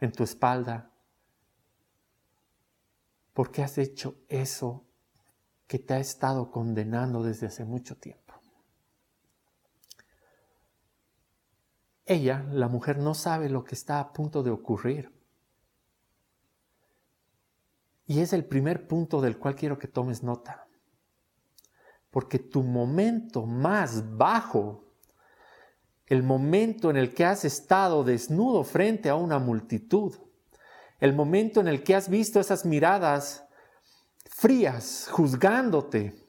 en 0.00 0.12
tu 0.12 0.22
espalda. 0.24 0.90
porque 3.32 3.62
has 3.62 3.78
hecho 3.78 4.16
eso 4.28 4.84
que 5.68 5.78
te 5.78 5.94
ha 5.94 6.00
estado 6.00 6.50
condenando 6.50 7.22
desde 7.22 7.46
hace 7.46 7.64
mucho 7.64 7.96
tiempo? 7.96 8.34
Ella, 12.04 12.44
la 12.50 12.68
mujer, 12.68 12.98
no 12.98 13.14
sabe 13.14 13.48
lo 13.48 13.62
que 13.62 13.74
está 13.76 14.00
a 14.00 14.12
punto 14.12 14.42
de 14.42 14.50
ocurrir. 14.50 15.12
Y 18.06 18.20
es 18.20 18.32
el 18.32 18.46
primer 18.46 18.88
punto 18.88 19.20
del 19.20 19.38
cual 19.38 19.54
quiero 19.54 19.78
que 19.78 19.86
tomes 19.86 20.22
nota. 20.22 20.66
Porque 22.10 22.38
tu 22.38 22.62
momento 22.62 23.44
más 23.44 24.16
bajo, 24.16 24.87
el 26.08 26.22
momento 26.22 26.90
en 26.90 26.96
el 26.96 27.14
que 27.14 27.24
has 27.24 27.44
estado 27.44 28.04
desnudo 28.04 28.64
frente 28.64 29.08
a 29.08 29.14
una 29.14 29.38
multitud, 29.38 30.14
el 31.00 31.14
momento 31.14 31.60
en 31.60 31.68
el 31.68 31.82
que 31.82 31.94
has 31.94 32.08
visto 32.08 32.40
esas 32.40 32.64
miradas 32.64 33.44
frías, 34.24 35.08
juzgándote, 35.10 36.26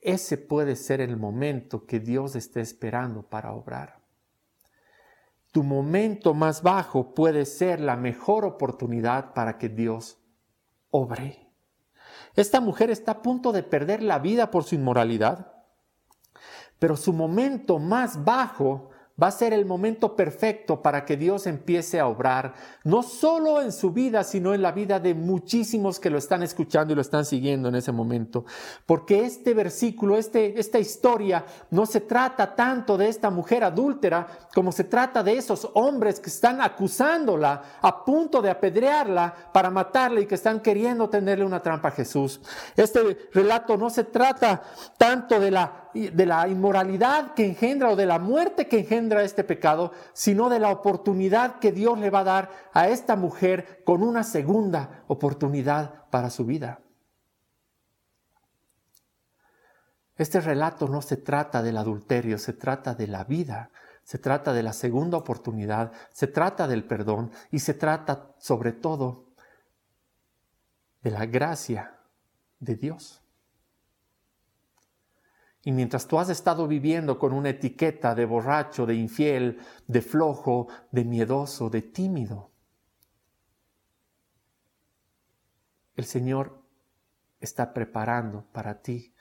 ese 0.00 0.38
puede 0.38 0.76
ser 0.76 1.00
el 1.00 1.16
momento 1.16 1.86
que 1.86 2.00
Dios 2.00 2.36
esté 2.36 2.60
esperando 2.60 3.22
para 3.22 3.52
obrar 3.52 3.98
tu 5.52 5.62
momento 5.62 6.34
más 6.34 6.62
bajo 6.62 7.14
puede 7.14 7.44
ser 7.44 7.80
la 7.80 7.96
mejor 7.96 8.44
oportunidad 8.44 9.32
para 9.34 9.58
que 9.58 9.68
Dios 9.68 10.18
obre. 10.90 11.50
Esta 12.36 12.60
mujer 12.60 12.90
está 12.90 13.12
a 13.12 13.22
punto 13.22 13.52
de 13.52 13.62
perder 13.62 14.02
la 14.02 14.18
vida 14.18 14.52
por 14.52 14.64
su 14.64 14.74
inmoralidad, 14.74 15.57
pero 16.78 16.96
su 16.96 17.12
momento 17.12 17.78
más 17.78 18.24
bajo 18.24 18.90
va 19.20 19.28
a 19.28 19.32
ser 19.32 19.52
el 19.52 19.66
momento 19.66 20.14
perfecto 20.14 20.80
para 20.80 21.04
que 21.04 21.16
Dios 21.16 21.46
empiece 21.46 21.98
a 21.98 22.06
obrar, 22.06 22.54
no 22.84 23.02
solo 23.02 23.60
en 23.60 23.72
su 23.72 23.90
vida, 23.90 24.22
sino 24.22 24.54
en 24.54 24.62
la 24.62 24.70
vida 24.70 25.00
de 25.00 25.14
muchísimos 25.14 25.98
que 25.98 26.10
lo 26.10 26.18
están 26.18 26.44
escuchando 26.44 26.92
y 26.92 26.96
lo 26.96 27.02
están 27.02 27.24
siguiendo 27.24 27.68
en 27.68 27.74
ese 27.74 27.90
momento. 27.90 28.44
Porque 28.86 29.24
este 29.24 29.54
versículo, 29.54 30.16
este, 30.16 30.60
esta 30.60 30.78
historia, 30.78 31.44
no 31.70 31.84
se 31.84 32.00
trata 32.00 32.54
tanto 32.54 32.96
de 32.96 33.08
esta 33.08 33.30
mujer 33.30 33.64
adúltera 33.64 34.26
como 34.54 34.70
se 34.70 34.84
trata 34.84 35.22
de 35.22 35.36
esos 35.36 35.68
hombres 35.74 36.20
que 36.20 36.30
están 36.30 36.60
acusándola, 36.60 37.62
a 37.80 38.04
punto 38.04 38.40
de 38.40 38.50
apedrearla 38.50 39.34
para 39.52 39.70
matarla 39.70 40.20
y 40.20 40.26
que 40.26 40.36
están 40.36 40.60
queriendo 40.60 41.08
tenerle 41.08 41.44
una 41.44 41.60
trampa 41.60 41.88
a 41.88 41.92
Jesús. 41.92 42.40
Este 42.76 43.28
relato 43.32 43.76
no 43.76 43.90
se 43.90 44.04
trata 44.04 44.62
tanto 44.96 45.40
de 45.40 45.50
la 45.50 45.87
de 45.94 46.26
la 46.26 46.48
inmoralidad 46.48 47.34
que 47.34 47.46
engendra 47.46 47.90
o 47.90 47.96
de 47.96 48.06
la 48.06 48.18
muerte 48.18 48.68
que 48.68 48.80
engendra 48.80 49.22
este 49.22 49.44
pecado, 49.44 49.92
sino 50.12 50.48
de 50.48 50.58
la 50.58 50.70
oportunidad 50.70 51.58
que 51.58 51.72
Dios 51.72 51.98
le 51.98 52.10
va 52.10 52.20
a 52.20 52.24
dar 52.24 52.50
a 52.72 52.88
esta 52.88 53.16
mujer 53.16 53.82
con 53.84 54.02
una 54.02 54.24
segunda 54.24 55.04
oportunidad 55.08 56.08
para 56.10 56.30
su 56.30 56.44
vida. 56.44 56.80
Este 60.16 60.40
relato 60.40 60.88
no 60.88 61.00
se 61.00 61.16
trata 61.16 61.62
del 61.62 61.76
adulterio, 61.76 62.38
se 62.38 62.52
trata 62.52 62.94
de 62.94 63.06
la 63.06 63.24
vida, 63.24 63.70
se 64.02 64.18
trata 64.18 64.52
de 64.52 64.62
la 64.64 64.72
segunda 64.72 65.16
oportunidad, 65.16 65.92
se 66.12 66.26
trata 66.26 66.66
del 66.66 66.84
perdón 66.84 67.30
y 67.52 67.60
se 67.60 67.74
trata 67.74 68.34
sobre 68.38 68.72
todo 68.72 69.28
de 71.02 71.12
la 71.12 71.26
gracia 71.26 71.94
de 72.58 72.74
Dios. 72.74 73.22
Y 75.68 75.72
mientras 75.72 76.08
tú 76.08 76.18
has 76.18 76.30
estado 76.30 76.66
viviendo 76.66 77.18
con 77.18 77.34
una 77.34 77.50
etiqueta 77.50 78.14
de 78.14 78.24
borracho, 78.24 78.86
de 78.86 78.94
infiel, 78.94 79.60
de 79.86 80.00
flojo, 80.00 80.68
de 80.90 81.04
miedoso, 81.04 81.68
de 81.68 81.82
tímido, 81.82 82.50
el 85.94 86.06
Señor 86.06 86.62
está 87.38 87.74
preparando 87.74 88.46
para 88.50 88.80
ti 88.80 89.12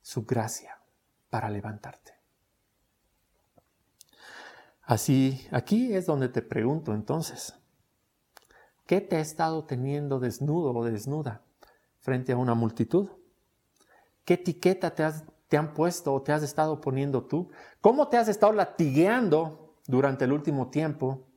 su 0.00 0.24
gracia 0.24 0.76
para 1.30 1.48
levantarte. 1.48 2.14
Así, 4.82 5.46
aquí 5.52 5.94
es 5.94 6.06
donde 6.06 6.28
te 6.28 6.42
pregunto 6.42 6.94
entonces, 6.94 7.54
¿qué 8.86 9.00
te 9.00 9.18
ha 9.18 9.20
estado 9.20 9.66
teniendo 9.66 10.18
desnudo 10.18 10.74
o 10.74 10.84
desnuda 10.84 11.42
frente 12.00 12.32
a 12.32 12.38
una 12.38 12.54
multitud? 12.54 13.08
¿Qué 14.24 14.34
etiqueta 14.34 14.96
te 14.96 15.04
has 15.04 15.22
te 15.52 15.58
han 15.58 15.74
puesto 15.74 16.14
o 16.14 16.22
te 16.22 16.32
has 16.32 16.42
estado 16.42 16.80
poniendo 16.80 17.26
tú? 17.26 17.50
¿Cómo 17.82 18.08
te 18.08 18.16
has 18.16 18.26
estado 18.28 18.54
latigueando 18.54 19.76
durante 19.86 20.24
el 20.24 20.32
último 20.32 20.70
tiempo 20.70 21.28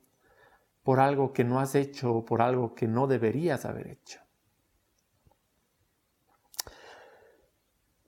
por 0.82 1.00
algo 1.00 1.34
que 1.34 1.44
no 1.44 1.60
has 1.60 1.74
hecho 1.74 2.14
o 2.14 2.24
por 2.24 2.40
algo 2.40 2.74
que 2.74 2.88
no 2.88 3.06
deberías 3.06 3.66
haber 3.66 3.88
hecho? 3.88 4.20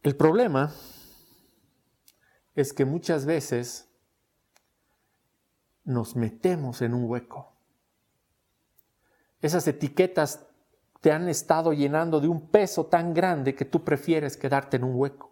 El 0.03 0.17
problema 0.17 0.73
es 2.55 2.73
que 2.73 2.87
muchas 2.87 3.27
veces 3.27 3.91
nos 5.85 6.17
metemos 6.17 6.81
en 6.81 6.95
un 6.95 7.05
hueco. 7.05 7.53
Esas 9.43 9.69
etiquetas 9.69 10.47
te 11.03 11.13
han 11.13 11.29
estado 11.29 11.75
llenando 11.75 12.19
de 12.19 12.29
un 12.29 12.49
peso 12.49 12.87
tan 12.87 13.13
grande 13.13 13.55
que 13.55 13.67
tú 13.67 13.85
prefieres 13.85 14.39
quedarte 14.39 14.79
en 14.79 14.85
un 14.85 14.95
hueco. 14.95 15.28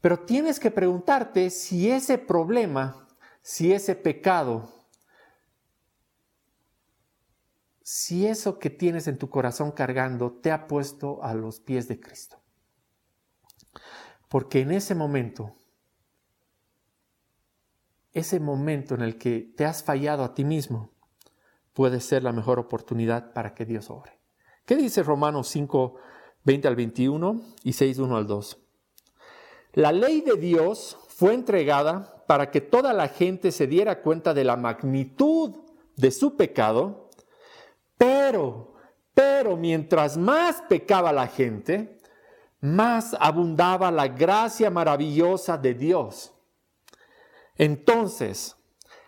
Pero 0.00 0.20
tienes 0.20 0.58
que 0.58 0.70
preguntarte 0.70 1.50
si 1.50 1.90
ese 1.90 2.16
problema, 2.16 3.06
si 3.42 3.72
ese 3.72 3.94
pecado, 3.94 4.68
si 7.82 8.26
eso 8.26 8.58
que 8.58 8.70
tienes 8.70 9.08
en 9.08 9.18
tu 9.18 9.28
corazón 9.28 9.72
cargando 9.72 10.32
te 10.32 10.52
ha 10.52 10.66
puesto 10.66 11.22
a 11.22 11.34
los 11.34 11.60
pies 11.60 11.88
de 11.88 12.00
Cristo. 12.00 12.40
Porque 14.28 14.60
en 14.60 14.70
ese 14.70 14.94
momento, 14.94 15.56
ese 18.12 18.40
momento 18.40 18.94
en 18.94 19.02
el 19.02 19.18
que 19.18 19.52
te 19.56 19.64
has 19.64 19.82
fallado 19.82 20.24
a 20.24 20.34
ti 20.34 20.44
mismo, 20.44 20.92
puede 21.72 22.00
ser 22.00 22.22
la 22.22 22.32
mejor 22.32 22.58
oportunidad 22.58 23.32
para 23.32 23.54
que 23.54 23.66
Dios 23.66 23.90
obre. 23.90 24.20
¿Qué 24.64 24.76
dice 24.76 25.02
Romanos 25.02 25.48
5, 25.48 25.96
20 26.44 26.68
al 26.68 26.76
21 26.76 27.42
y 27.64 27.72
6, 27.72 27.98
1 27.98 28.16
al 28.16 28.26
2? 28.26 28.59
La 29.72 29.92
ley 29.92 30.20
de 30.20 30.36
Dios 30.36 30.98
fue 31.08 31.34
entregada 31.34 32.24
para 32.26 32.50
que 32.50 32.60
toda 32.60 32.92
la 32.92 33.08
gente 33.08 33.52
se 33.52 33.66
diera 33.66 34.02
cuenta 34.02 34.34
de 34.34 34.44
la 34.44 34.56
magnitud 34.56 35.54
de 35.96 36.10
su 36.10 36.36
pecado, 36.36 37.10
pero, 37.96 38.74
pero 39.14 39.56
mientras 39.56 40.16
más 40.16 40.62
pecaba 40.68 41.12
la 41.12 41.26
gente, 41.26 41.98
más 42.60 43.16
abundaba 43.18 43.90
la 43.90 44.08
gracia 44.08 44.70
maravillosa 44.70 45.56
de 45.56 45.74
Dios. 45.74 46.32
Entonces, 47.56 48.56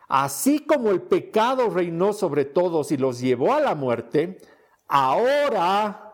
así 0.08 0.60
como 0.60 0.90
el 0.90 1.02
pecado 1.02 1.70
reinó 1.70 2.12
sobre 2.12 2.44
todos 2.44 2.92
y 2.92 2.96
los 2.96 3.20
llevó 3.20 3.52
a 3.52 3.60
la 3.60 3.74
muerte, 3.74 4.38
ahora 4.86 6.12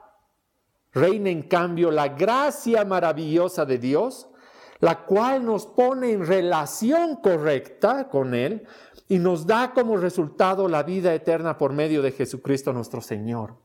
reina 0.92 1.30
en 1.30 1.42
cambio 1.42 1.90
la 1.90 2.08
gracia 2.08 2.84
maravillosa 2.84 3.64
de 3.66 3.78
Dios 3.78 4.28
la 4.80 5.04
cual 5.04 5.44
nos 5.44 5.66
pone 5.66 6.12
en 6.12 6.26
relación 6.26 7.16
correcta 7.16 8.08
con 8.08 8.34
Él 8.34 8.66
y 9.08 9.18
nos 9.18 9.46
da 9.46 9.72
como 9.72 9.96
resultado 9.96 10.68
la 10.68 10.82
vida 10.82 11.14
eterna 11.14 11.58
por 11.58 11.72
medio 11.72 12.02
de 12.02 12.12
Jesucristo 12.12 12.72
nuestro 12.72 13.00
Señor. 13.00 13.56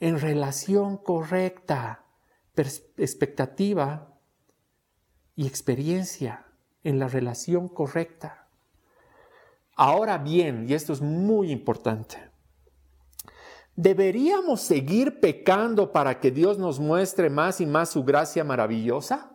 En 0.00 0.20
relación 0.20 0.98
correcta, 0.98 2.04
expectativa 2.54 4.12
y 5.36 5.46
experiencia 5.46 6.46
en 6.84 6.98
la 6.98 7.08
relación 7.08 7.68
correcta. 7.68 8.48
Ahora 9.74 10.18
bien, 10.18 10.66
y 10.68 10.74
esto 10.74 10.92
es 10.92 11.00
muy 11.00 11.50
importante, 11.50 12.18
¿deberíamos 13.74 14.60
seguir 14.60 15.20
pecando 15.20 15.92
para 15.92 16.20
que 16.20 16.30
Dios 16.30 16.58
nos 16.58 16.78
muestre 16.78 17.30
más 17.30 17.60
y 17.60 17.66
más 17.66 17.88
su 17.90 18.04
gracia 18.04 18.44
maravillosa? 18.44 19.31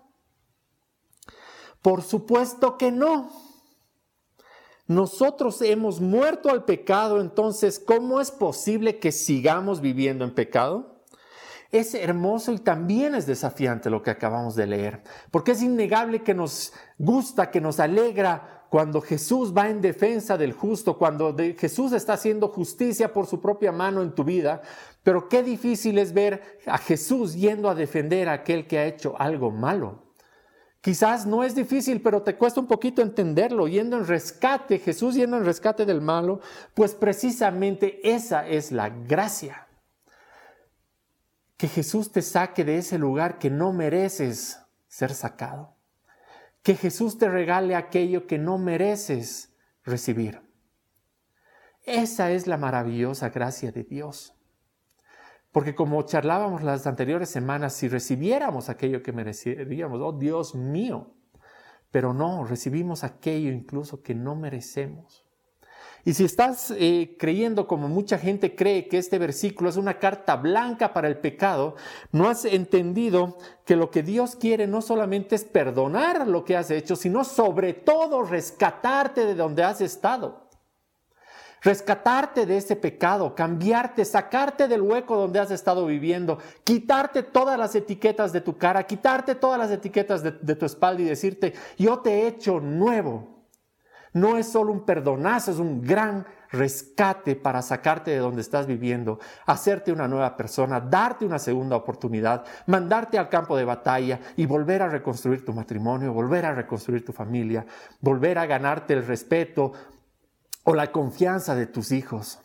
Por 1.88 2.02
supuesto 2.02 2.78
que 2.78 2.92
no. 2.92 3.30
Nosotros 4.88 5.62
hemos 5.62 6.02
muerto 6.02 6.50
al 6.50 6.66
pecado, 6.66 7.22
entonces, 7.22 7.80
¿cómo 7.80 8.20
es 8.20 8.30
posible 8.30 9.00
que 9.00 9.14
sigamos 9.14 9.80
viviendo 9.80 10.26
en 10.26 10.36
pecado? 10.36 11.00
Es 11.72 11.94
hermoso 11.94 12.52
y 12.52 12.60
también 12.60 13.16
es 13.16 13.26
desafiante 13.26 13.90
lo 13.90 14.04
que 14.04 14.10
acabamos 14.10 14.54
de 14.58 14.68
leer, 14.68 15.02
porque 15.32 15.54
es 15.54 15.62
innegable 15.62 16.24
que 16.24 16.34
nos 16.34 16.74
gusta, 16.98 17.52
que 17.52 17.62
nos 17.62 17.80
alegra 17.80 18.66
cuando 18.70 19.00
Jesús 19.00 19.56
va 19.56 19.70
en 19.70 19.80
defensa 19.80 20.38
del 20.38 20.52
justo, 20.52 20.98
cuando 20.98 21.34
Jesús 21.58 21.94
está 21.94 22.16
haciendo 22.16 22.50
justicia 22.50 23.14
por 23.14 23.28
su 23.28 23.40
propia 23.40 23.72
mano 23.72 24.02
en 24.02 24.14
tu 24.14 24.26
vida, 24.26 24.62
pero 25.04 25.30
qué 25.30 25.42
difícil 25.42 26.00
es 26.00 26.12
ver 26.12 26.60
a 26.66 26.80
Jesús 26.80 27.36
yendo 27.36 27.70
a 27.70 27.76
defender 27.76 28.28
a 28.28 28.34
aquel 28.34 28.68
que 28.68 28.78
ha 28.78 28.86
hecho 28.88 29.16
algo 29.18 29.52
malo. 29.52 30.07
Quizás 30.88 31.26
no 31.26 31.44
es 31.44 31.54
difícil, 31.54 32.02
pero 32.02 32.22
te 32.22 32.38
cuesta 32.38 32.62
un 32.62 32.66
poquito 32.66 33.02
entenderlo, 33.02 33.68
yendo 33.68 33.98
en 33.98 34.08
rescate, 34.08 34.80
Jesús 34.80 35.16
yendo 35.16 35.36
en 35.36 35.44
rescate 35.44 35.86
del 35.86 36.00
malo, 36.00 36.40
pues 36.74 36.96
precisamente 36.96 38.00
esa 38.10 38.48
es 38.48 38.72
la 38.72 38.88
gracia. 38.88 39.68
Que 41.58 41.68
Jesús 41.68 42.14
te 42.14 42.22
saque 42.22 42.64
de 42.64 42.78
ese 42.78 42.98
lugar 42.98 43.38
que 43.38 43.50
no 43.50 43.74
mereces 43.74 44.62
ser 44.88 45.14
sacado. 45.14 45.76
Que 46.64 46.74
Jesús 46.74 47.18
te 47.18 47.28
regale 47.28 47.76
aquello 47.76 48.26
que 48.26 48.38
no 48.38 48.58
mereces 48.58 49.54
recibir. 49.84 50.42
Esa 51.84 52.32
es 52.32 52.48
la 52.48 52.56
maravillosa 52.56 53.28
gracia 53.28 53.74
de 53.74 53.84
Dios. 53.84 54.37
Porque 55.58 55.74
como 55.74 56.04
charlábamos 56.04 56.62
las 56.62 56.86
anteriores 56.86 57.30
semanas, 57.30 57.74
si 57.74 57.88
recibiéramos 57.88 58.70
aquello 58.70 59.02
que 59.02 59.12
merecíamos, 59.12 60.00
oh 60.04 60.12
Dios 60.12 60.54
mío, 60.54 61.16
pero 61.90 62.14
no, 62.14 62.46
recibimos 62.46 63.04
aquello 63.04 63.52
incluso 63.52 64.04
que 64.04 64.14
no 64.14 64.36
merecemos. 64.36 65.26
Y 66.06 66.14
si 66.14 66.26
estás 66.26 66.70
eh, 66.78 67.16
creyendo 67.18 67.66
como 67.66 67.88
mucha 67.88 68.20
gente 68.20 68.56
cree 68.56 68.88
que 68.88 69.00
este 69.00 69.18
versículo 69.18 69.72
es 69.72 69.78
una 69.78 69.98
carta 69.98 70.36
blanca 70.36 70.94
para 70.94 71.08
el 71.08 71.18
pecado, 71.18 71.76
no 72.12 72.30
has 72.30 72.46
entendido 72.46 73.40
que 73.66 73.76
lo 73.76 73.90
que 73.90 74.04
Dios 74.04 74.36
quiere 74.36 74.68
no 74.68 74.84
solamente 74.84 75.34
es 75.34 75.44
perdonar 75.44 76.28
lo 76.28 76.46
que 76.46 76.56
has 76.56 76.70
hecho, 76.70 76.96
sino 76.96 77.24
sobre 77.24 77.74
todo 77.74 78.22
rescatarte 78.22 79.26
de 79.26 79.34
donde 79.34 79.64
has 79.64 79.82
estado 79.82 80.47
rescatarte 81.62 82.46
de 82.46 82.58
ese 82.58 82.76
pecado, 82.76 83.36
cambiarte, 83.36 84.06
sacarte 84.06 84.68
del 84.68 84.82
hueco 84.82 85.16
donde 85.16 85.40
has 85.40 85.52
estado 85.52 85.86
viviendo, 85.86 86.38
quitarte 86.64 87.24
todas 87.24 87.58
las 87.58 87.76
etiquetas 87.76 88.32
de 88.34 88.42
tu 88.42 88.58
cara, 88.58 88.84
quitarte 88.84 89.36
todas 89.36 89.60
las 89.60 89.72
etiquetas 89.72 90.24
de, 90.24 90.56
tu 90.56 90.66
espalda 90.66 91.02
y 91.02 91.06
decirte, 91.06 91.54
yo 91.78 92.00
te 92.00 92.12
he 92.12 92.28
hecho 92.28 92.60
nuevo. 92.60 93.36
No 94.14 94.38
es 94.38 94.48
solo 94.48 94.72
un 94.72 94.86
perdonazo, 94.86 95.52
es 95.52 95.58
un 95.58 95.82
gran 95.82 96.26
rescate 96.50 97.36
para 97.36 97.62
sacarte 97.62 98.12
de 98.12 98.18
donde 98.18 98.42
estás 98.42 98.66
viviendo, 98.66 99.20
hacerte 99.46 99.92
una 99.92 100.08
nueva 100.08 100.38
persona, 100.38 100.80
darte 100.80 101.26
una 101.26 101.40
segunda 101.40 101.76
oportunidad, 101.76 102.46
mandarte 102.68 103.18
al 103.18 103.30
campo 103.30 103.58
de 103.58 103.66
batalla 103.66 104.20
y 104.36 104.46
volver 104.46 104.82
a 104.82 104.90
reconstruir 104.90 105.44
tu 105.44 105.54
matrimonio, 105.54 106.14
volver 106.14 106.46
a 106.46 106.56
reconstruir 106.56 107.04
tu 107.06 107.12
familia, 107.12 107.66
volver 108.00 108.38
a 108.38 108.46
ganarte 108.46 108.94
el 108.94 109.06
respeto, 109.06 109.74
o 110.70 110.76
la 110.76 110.92
confianza 110.92 111.56
de 111.56 111.66
tus 111.66 111.94
hijos 111.94 112.40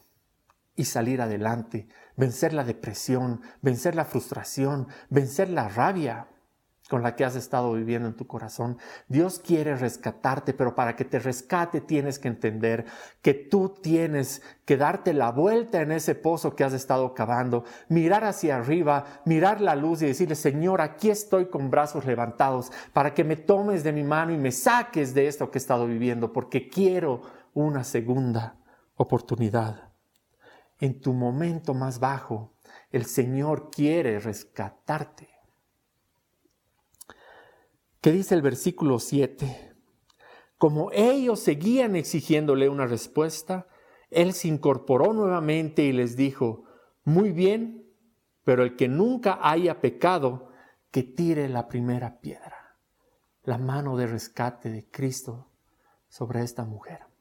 y 0.76 0.84
salir 0.84 1.20
adelante, 1.20 1.88
vencer 2.16 2.52
la 2.52 2.62
depresión, 2.62 3.40
vencer 3.62 3.96
la 3.96 4.04
frustración, 4.04 4.86
vencer 5.10 5.50
la 5.50 5.68
rabia 5.68 6.28
con 6.88 7.02
la 7.02 7.16
que 7.16 7.24
has 7.24 7.34
estado 7.34 7.72
viviendo 7.72 8.06
en 8.06 8.14
tu 8.14 8.28
corazón. 8.28 8.78
Dios 9.08 9.40
quiere 9.44 9.74
rescatarte, 9.74 10.54
pero 10.54 10.76
para 10.76 10.94
que 10.94 11.04
te 11.04 11.18
rescate 11.18 11.80
tienes 11.80 12.20
que 12.20 12.28
entender 12.28 12.84
que 13.22 13.34
tú 13.34 13.74
tienes 13.82 14.40
que 14.66 14.76
darte 14.76 15.14
la 15.14 15.32
vuelta 15.32 15.80
en 15.80 15.90
ese 15.90 16.14
pozo 16.14 16.54
que 16.54 16.62
has 16.62 16.74
estado 16.74 17.14
cavando, 17.14 17.64
mirar 17.88 18.22
hacia 18.22 18.54
arriba, 18.54 19.04
mirar 19.24 19.60
la 19.60 19.74
luz 19.74 20.00
y 20.02 20.06
decirle, 20.06 20.36
Señor, 20.36 20.80
aquí 20.80 21.10
estoy 21.10 21.46
con 21.46 21.72
brazos 21.72 22.04
levantados 22.04 22.70
para 22.92 23.14
que 23.14 23.24
me 23.24 23.34
tomes 23.34 23.82
de 23.82 23.92
mi 23.92 24.04
mano 24.04 24.32
y 24.32 24.38
me 24.38 24.52
saques 24.52 25.12
de 25.12 25.26
esto 25.26 25.50
que 25.50 25.58
he 25.58 25.60
estado 25.60 25.88
viviendo, 25.88 26.32
porque 26.32 26.68
quiero 26.68 27.41
una 27.54 27.84
segunda 27.84 28.58
oportunidad. 28.96 29.92
En 30.78 31.00
tu 31.00 31.12
momento 31.12 31.74
más 31.74 32.00
bajo, 32.00 32.54
el 32.90 33.06
Señor 33.06 33.70
quiere 33.70 34.18
rescatarte. 34.18 35.28
¿Qué 38.00 38.10
dice 38.10 38.34
el 38.34 38.42
versículo 38.42 38.98
7? 38.98 39.74
Como 40.58 40.90
ellos 40.92 41.40
seguían 41.40 41.96
exigiéndole 41.96 42.68
una 42.68 42.86
respuesta, 42.86 43.68
Él 44.10 44.32
se 44.32 44.48
incorporó 44.48 45.12
nuevamente 45.12 45.84
y 45.84 45.92
les 45.92 46.16
dijo, 46.16 46.64
muy 47.04 47.32
bien, 47.32 47.88
pero 48.44 48.62
el 48.62 48.76
que 48.76 48.88
nunca 48.88 49.38
haya 49.40 49.80
pecado, 49.80 50.48
que 50.90 51.02
tire 51.02 51.48
la 51.48 51.68
primera 51.68 52.20
piedra, 52.20 52.76
la 53.44 53.58
mano 53.58 53.96
de 53.96 54.06
rescate 54.06 54.70
de 54.70 54.88
Cristo 54.90 55.50
sobre 56.08 56.42
esta 56.42 56.64
mujer. 56.64 57.11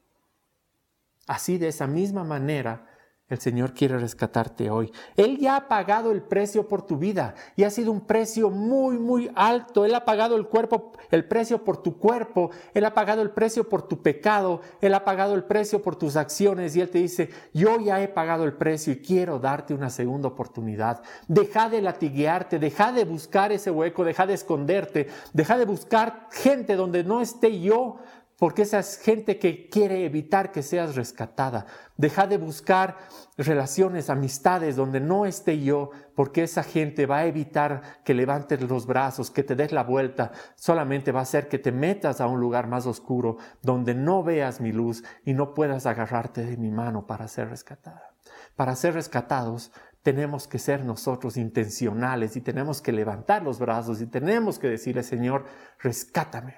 Así 1.32 1.58
de 1.58 1.70
esa 1.70 1.88
misma 1.88 2.26
manera, 2.26 2.86
el 3.30 3.39
Señor 3.39 3.74
quiere 3.74 3.98
rescatarte 3.98 4.70
hoy. 4.70 4.91
Él 5.15 5.38
ya 5.38 5.56
ha 5.56 5.67
pagado 5.70 6.12
el 6.12 6.22
precio 6.22 6.67
por 6.67 6.82
tu 6.82 6.98
vida 6.98 7.36
y 7.56 7.63
ha 7.63 7.70
sido 7.70 7.94
un 7.94 8.02
precio 8.02 8.50
muy, 8.50 8.98
muy 8.98 9.32
alto. 9.34 9.86
Él 9.86 9.96
ha 9.96 10.04
pagado 10.04 10.36
el 10.36 10.48
cuerpo, 10.48 10.91
el 11.10 11.24
precio 11.24 11.63
por 11.63 11.82
tu 11.82 11.98
cuerpo. 11.98 12.52
Él 12.74 12.84
ha 12.84 12.94
pagado 12.94 13.22
el 13.22 13.30
precio 13.30 13.70
por 13.70 13.84
tu 13.84 14.02
pecado. 14.02 14.60
Él 14.82 14.94
ha 14.94 15.06
pagado 15.06 15.34
el 15.34 15.46
precio 15.46 15.82
por 15.82 15.96
tus 15.96 16.17
acciones. 16.17 16.76
Y 16.76 16.82
Él 16.82 16.89
te 16.89 16.98
dice, 16.98 17.30
yo 17.54 17.80
ya 17.80 18.02
he 18.02 18.10
pagado 18.10 18.44
el 18.44 18.52
precio 18.52 18.91
y 18.91 18.98
quiero 18.98 19.39
darte 19.39 19.74
una 19.74 19.89
segunda 19.89 20.28
oportunidad. 20.28 21.02
Deja 21.30 21.70
de 21.70 21.82
latiguearte, 21.82 22.60
deja 22.60 22.91
de 22.91 23.06
buscar 23.06 23.54
ese 23.54 23.72
hueco, 23.72 24.04
deja 24.04 24.28
de 24.28 24.34
esconderte, 24.34 25.08
deja 25.32 25.58
de 25.58 25.63
buscar 25.63 26.28
gente 26.34 26.76
donde 26.76 27.06
no 27.06 27.22
esté 27.22 27.62
yo 27.62 28.00
porque 28.41 28.63
esa 28.63 28.80
es 28.80 28.97
gente 28.97 29.38
que 29.38 29.69
quiere 29.69 30.04
evitar 30.04 30.51
que 30.51 30.63
seas 30.63 30.95
rescatada. 30.95 31.67
Deja 31.95 32.25
de 32.25 32.39
buscar 32.39 32.97
relaciones, 33.38 34.10
amistades 34.10 34.75
donde 34.75 34.99
no 34.99 35.27
esté 35.27 35.62
yo, 35.62 35.91
porque 36.15 36.41
esa 36.41 36.63
gente 36.63 37.06
va 37.06 37.19
a 37.19 37.27
evitar 37.27 38.01
que 38.04 38.15
levantes 38.15 38.60
los 38.62 38.88
brazos, 38.88 39.30
que 39.30 39.43
te 39.43 39.56
des 39.56 39.71
la 39.71 39.84
vuelta. 39.84 40.32
Solamente 40.56 41.12
va 41.12 41.19
a 41.19 41.21
hacer 41.21 41.49
que 41.49 41.60
te 41.60 41.71
metas 41.71 42.19
a 42.19 42.25
un 42.25 42.39
lugar 42.39 42.65
más 42.65 42.88
oscuro, 42.88 43.38
donde 43.62 43.93
no 43.93 44.23
veas 44.23 44.60
mi 44.60 44.71
luz 44.71 45.04
y 45.23 45.36
no 45.36 45.54
puedas 45.54 45.86
agarrarte 45.86 46.43
de 46.43 46.58
mi 46.58 46.71
mano 46.71 47.06
para 47.06 47.27
ser 47.27 47.47
rescatada. 47.47 48.15
Para 48.56 48.75
ser 48.75 48.95
rescatados 48.95 49.71
tenemos 50.01 50.47
que 50.47 50.58
ser 50.58 50.84
nosotros 50.84 51.38
intencionales 51.38 52.36
y 52.36 52.41
tenemos 52.41 52.82
que 52.82 52.91
levantar 52.91 53.43
los 53.43 53.60
brazos 53.60 54.01
y 54.01 54.08
tenemos 54.08 54.58
que 54.58 54.67
decirle, 54.67 55.04
Señor, 55.04 55.45
rescátame. 55.77 56.56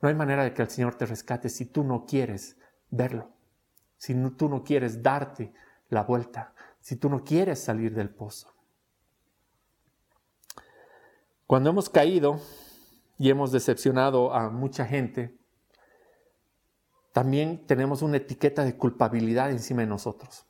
No 0.00 0.08
hay 0.08 0.14
manera 0.14 0.44
de 0.44 0.54
que 0.54 0.62
el 0.62 0.70
Señor 0.70 0.94
te 0.94 1.06
rescate 1.06 1.48
si 1.48 1.66
tú 1.66 1.84
no 1.84 2.06
quieres 2.06 2.56
verlo, 2.90 3.30
si 3.96 4.14
tú 4.30 4.48
no 4.48 4.64
quieres 4.64 5.02
darte 5.02 5.52
la 5.88 6.02
vuelta, 6.04 6.54
si 6.80 6.96
tú 6.96 7.10
no 7.10 7.22
quieres 7.22 7.62
salir 7.62 7.94
del 7.94 8.08
pozo. 8.08 8.52
Cuando 11.46 11.70
hemos 11.70 11.90
caído 11.90 12.40
y 13.18 13.28
hemos 13.28 13.52
decepcionado 13.52 14.32
a 14.32 14.50
mucha 14.50 14.86
gente, 14.86 15.36
también 17.12 17.66
tenemos 17.66 18.02
una 18.02 18.18
etiqueta 18.18 18.64
de 18.64 18.76
culpabilidad 18.76 19.50
encima 19.50 19.82
de 19.82 19.88
nosotros. 19.88 20.46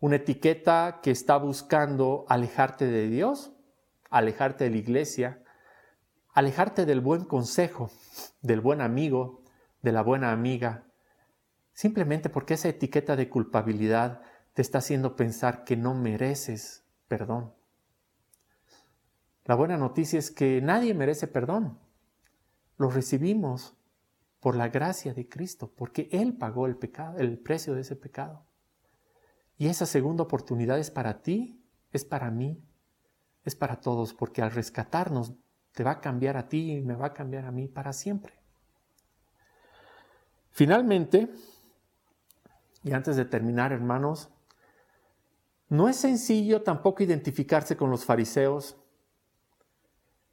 Una 0.00 0.16
etiqueta 0.16 1.00
que 1.02 1.10
está 1.10 1.36
buscando 1.36 2.24
alejarte 2.28 2.86
de 2.86 3.08
Dios, 3.08 3.52
alejarte 4.10 4.64
de 4.64 4.70
la 4.70 4.76
iglesia, 4.78 5.42
alejarte 6.36 6.84
del 6.84 7.00
buen 7.00 7.24
consejo, 7.24 7.90
del 8.42 8.60
buen 8.60 8.82
amigo, 8.82 9.42
de 9.80 9.90
la 9.90 10.02
buena 10.02 10.32
amiga, 10.32 10.84
simplemente 11.72 12.28
porque 12.28 12.54
esa 12.54 12.68
etiqueta 12.68 13.16
de 13.16 13.30
culpabilidad 13.30 14.20
te 14.52 14.60
está 14.60 14.78
haciendo 14.78 15.16
pensar 15.16 15.64
que 15.64 15.78
no 15.78 15.94
mereces 15.94 16.84
perdón. 17.08 17.54
La 19.46 19.54
buena 19.54 19.78
noticia 19.78 20.18
es 20.18 20.30
que 20.30 20.60
nadie 20.60 20.92
merece 20.92 21.26
perdón. 21.26 21.78
Lo 22.76 22.90
recibimos 22.90 23.74
por 24.38 24.56
la 24.56 24.68
gracia 24.68 25.14
de 25.14 25.30
Cristo, 25.30 25.72
porque 25.74 26.10
Él 26.12 26.36
pagó 26.36 26.66
el 26.66 26.76
pecado, 26.76 27.16
el 27.16 27.38
precio 27.38 27.74
de 27.74 27.80
ese 27.80 27.96
pecado. 27.96 28.44
Y 29.56 29.68
esa 29.68 29.86
segunda 29.86 30.24
oportunidad 30.24 30.78
es 30.78 30.90
para 30.90 31.22
ti, 31.22 31.64
es 31.92 32.04
para 32.04 32.30
mí, 32.30 32.62
es 33.42 33.56
para 33.56 33.80
todos, 33.80 34.12
porque 34.12 34.42
al 34.42 34.50
rescatarnos 34.50 35.32
te 35.76 35.84
va 35.84 35.90
a 35.90 36.00
cambiar 36.00 36.38
a 36.38 36.48
ti 36.48 36.72
y 36.72 36.80
me 36.80 36.94
va 36.94 37.08
a 37.08 37.12
cambiar 37.12 37.44
a 37.44 37.50
mí 37.50 37.68
para 37.68 37.92
siempre. 37.92 38.32
Finalmente, 40.50 41.28
y 42.82 42.94
antes 42.94 43.16
de 43.16 43.26
terminar, 43.26 43.72
hermanos, 43.74 44.30
no 45.68 45.90
es 45.90 45.96
sencillo 45.96 46.62
tampoco 46.62 47.02
identificarse 47.02 47.76
con 47.76 47.90
los 47.90 48.06
fariseos 48.06 48.78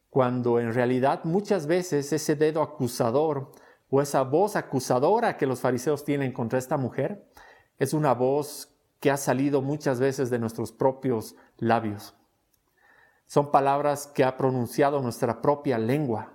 cuando 0.10 0.62
en 0.62 0.73
realidad 0.73 1.25
muchas 1.25 1.67
veces 1.67 2.13
ese 2.13 2.38
dedo 2.38 2.62
acusador 2.62 3.51
o 3.89 4.01
esa 4.01 4.21
voz 4.21 4.56
acusadora 4.56 5.36
que 5.36 5.45
los 5.45 5.60
fariseos 5.60 6.06
tienen 6.06 6.32
contra 6.32 6.58
esta 6.58 6.77
mujer 6.77 7.29
es 7.79 7.93
una 7.93 8.13
voz 8.13 8.73
que 9.01 9.12
ha 9.12 9.17
salido 9.17 9.62
muchas 9.62 9.99
veces 9.99 10.29
de 10.29 10.39
nuestros 10.39 10.71
propios 10.71 11.36
labios. 11.58 12.15
Son 13.25 13.51
palabras 13.51 14.07
que 14.07 14.23
ha 14.23 14.38
pronunciado 14.38 15.01
nuestra 15.01 15.41
propia 15.41 15.77
lengua. 15.77 16.33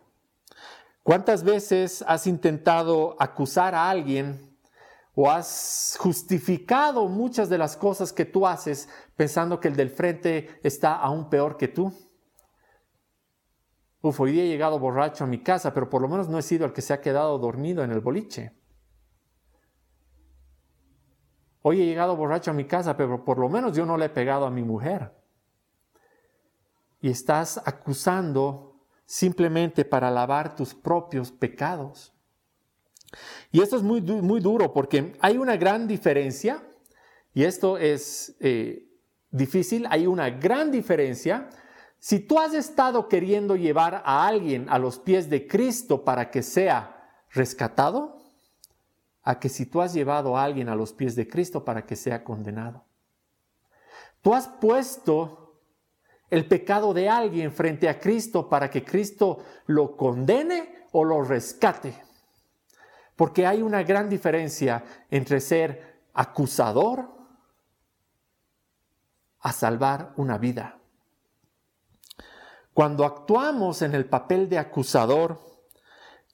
¿Cuántas 1.08 1.42
veces 1.42 2.04
has 2.06 2.26
intentado 2.26 3.16
acusar 3.18 3.74
a 3.74 3.88
alguien 3.88 4.54
o 5.14 5.30
has 5.30 5.96
justificado 5.98 7.08
muchas 7.08 7.48
de 7.48 7.56
las 7.56 7.76
cosas 7.76 8.12
que 8.12 8.26
tú 8.26 8.46
haces 8.46 8.88
pensando 9.16 9.58
que 9.58 9.68
el 9.68 9.76
del 9.76 9.90
frente 9.90 10.60
está 10.62 10.96
aún 10.96 11.30
peor 11.30 11.56
que 11.56 11.68
tú? 11.68 11.92
Uf, 14.02 14.20
hoy 14.20 14.38
he 14.38 14.46
llegado 14.46 14.78
borracho 14.78 15.24
a 15.24 15.26
mi 15.26 15.42
casa, 15.42 15.72
pero 15.72 15.88
por 15.88 16.02
lo 16.02 16.08
menos 16.08 16.28
no 16.28 16.38
he 16.38 16.42
sido 16.42 16.66
el 16.66 16.72
que 16.72 16.82
se 16.82 16.92
ha 16.92 17.00
quedado 17.00 17.38
dormido 17.38 17.82
en 17.82 17.90
el 17.90 18.00
boliche. 18.00 18.52
Hoy 21.62 21.80
he 21.80 21.86
llegado 21.86 22.16
borracho 22.16 22.50
a 22.50 22.54
mi 22.54 22.66
casa, 22.66 22.96
pero 22.96 23.24
por 23.24 23.38
lo 23.38 23.48
menos 23.48 23.74
yo 23.74 23.86
no 23.86 23.96
le 23.96 24.04
he 24.04 24.10
pegado 24.10 24.46
a 24.46 24.50
mi 24.50 24.62
mujer 24.62 25.17
y 27.00 27.10
estás 27.10 27.60
acusando 27.64 28.76
simplemente 29.06 29.84
para 29.84 30.10
lavar 30.10 30.54
tus 30.54 30.74
propios 30.74 31.32
pecados. 31.32 32.12
Y 33.50 33.62
esto 33.62 33.76
es 33.76 33.82
muy, 33.82 34.00
muy 34.02 34.40
duro 34.40 34.72
porque 34.72 35.14
hay 35.20 35.38
una 35.38 35.56
gran 35.56 35.88
diferencia, 35.88 36.62
y 37.32 37.44
esto 37.44 37.78
es 37.78 38.36
eh, 38.40 38.86
difícil, 39.30 39.86
hay 39.90 40.06
una 40.06 40.30
gran 40.30 40.70
diferencia. 40.70 41.48
Si 41.98 42.20
tú 42.20 42.38
has 42.38 42.52
estado 42.54 43.08
queriendo 43.08 43.56
llevar 43.56 44.02
a 44.04 44.26
alguien 44.26 44.66
a 44.68 44.78
los 44.78 44.98
pies 44.98 45.30
de 45.30 45.46
Cristo 45.46 46.04
para 46.04 46.30
que 46.30 46.42
sea 46.42 47.10
rescatado, 47.30 48.18
a 49.22 49.38
que 49.38 49.48
si 49.48 49.66
tú 49.66 49.80
has 49.82 49.92
llevado 49.92 50.36
a 50.36 50.44
alguien 50.44 50.68
a 50.68 50.74
los 50.74 50.92
pies 50.92 51.14
de 51.14 51.28
Cristo 51.28 51.64
para 51.64 51.84
que 51.84 51.96
sea 51.96 52.24
condenado. 52.24 52.84
Tú 54.22 54.34
has 54.34 54.48
puesto 54.48 55.47
el 56.30 56.46
pecado 56.46 56.92
de 56.92 57.08
alguien 57.08 57.52
frente 57.52 57.88
a 57.88 57.98
Cristo 57.98 58.48
para 58.48 58.70
que 58.70 58.84
Cristo 58.84 59.38
lo 59.66 59.96
condene 59.96 60.86
o 60.92 61.04
lo 61.04 61.22
rescate. 61.22 62.02
Porque 63.16 63.46
hay 63.46 63.62
una 63.62 63.82
gran 63.82 64.08
diferencia 64.08 64.84
entre 65.10 65.40
ser 65.40 66.02
acusador 66.14 67.10
a 69.40 69.52
salvar 69.52 70.12
una 70.16 70.38
vida. 70.38 70.78
Cuando 72.74 73.04
actuamos 73.04 73.82
en 73.82 73.94
el 73.94 74.04
papel 74.04 74.48
de 74.48 74.58
acusador, 74.58 75.40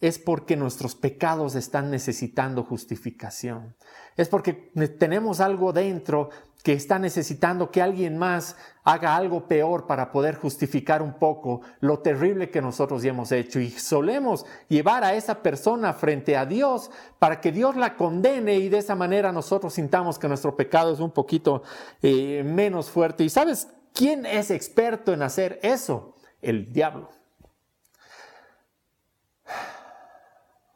es 0.01 0.19
porque 0.19 0.57
nuestros 0.57 0.95
pecados 0.95 1.55
están 1.55 1.91
necesitando 1.91 2.65
justificación. 2.65 3.75
Es 4.17 4.29
porque 4.29 4.53
tenemos 4.99 5.41
algo 5.41 5.73
dentro 5.73 6.29
que 6.65 6.73
está 6.73 6.99
necesitando 6.99 7.71
que 7.71 7.83
alguien 7.83 8.17
más 8.17 8.57
haga 8.85 9.15
algo 9.15 9.47
peor 9.47 9.87
para 9.87 10.11
poder 10.11 10.37
justificar 10.37 11.03
un 11.03 11.13
poco 11.19 11.61
lo 11.81 11.99
terrible 11.99 12.49
que 12.51 12.63
nosotros 12.63 13.03
ya 13.03 13.11
hemos 13.11 13.33
hecho. 13.33 13.61
Y 13.61 13.69
solemos 13.71 14.47
llevar 14.71 15.05
a 15.05 15.15
esa 15.15 15.43
persona 15.43 15.93
frente 15.93 16.39
a 16.39 16.47
Dios 16.47 16.91
para 17.19 17.39
que 17.43 17.53
Dios 17.53 17.77
la 17.77 17.97
condene 17.97 18.55
y 18.55 18.71
de 18.71 18.79
esa 18.79 18.95
manera 18.95 19.31
nosotros 19.31 19.75
sintamos 19.75 20.19
que 20.19 20.27
nuestro 20.27 20.57
pecado 20.57 20.95
es 20.95 21.01
un 21.01 21.11
poquito 21.11 21.63
eh, 22.01 22.43
menos 22.43 22.89
fuerte. 22.89 23.25
¿Y 23.25 23.29
sabes 23.29 23.69
quién 23.93 24.25
es 24.25 24.51
experto 24.51 25.13
en 25.13 25.21
hacer 25.21 25.61
eso? 25.63 26.15
El 26.41 26.73
diablo. 26.73 27.11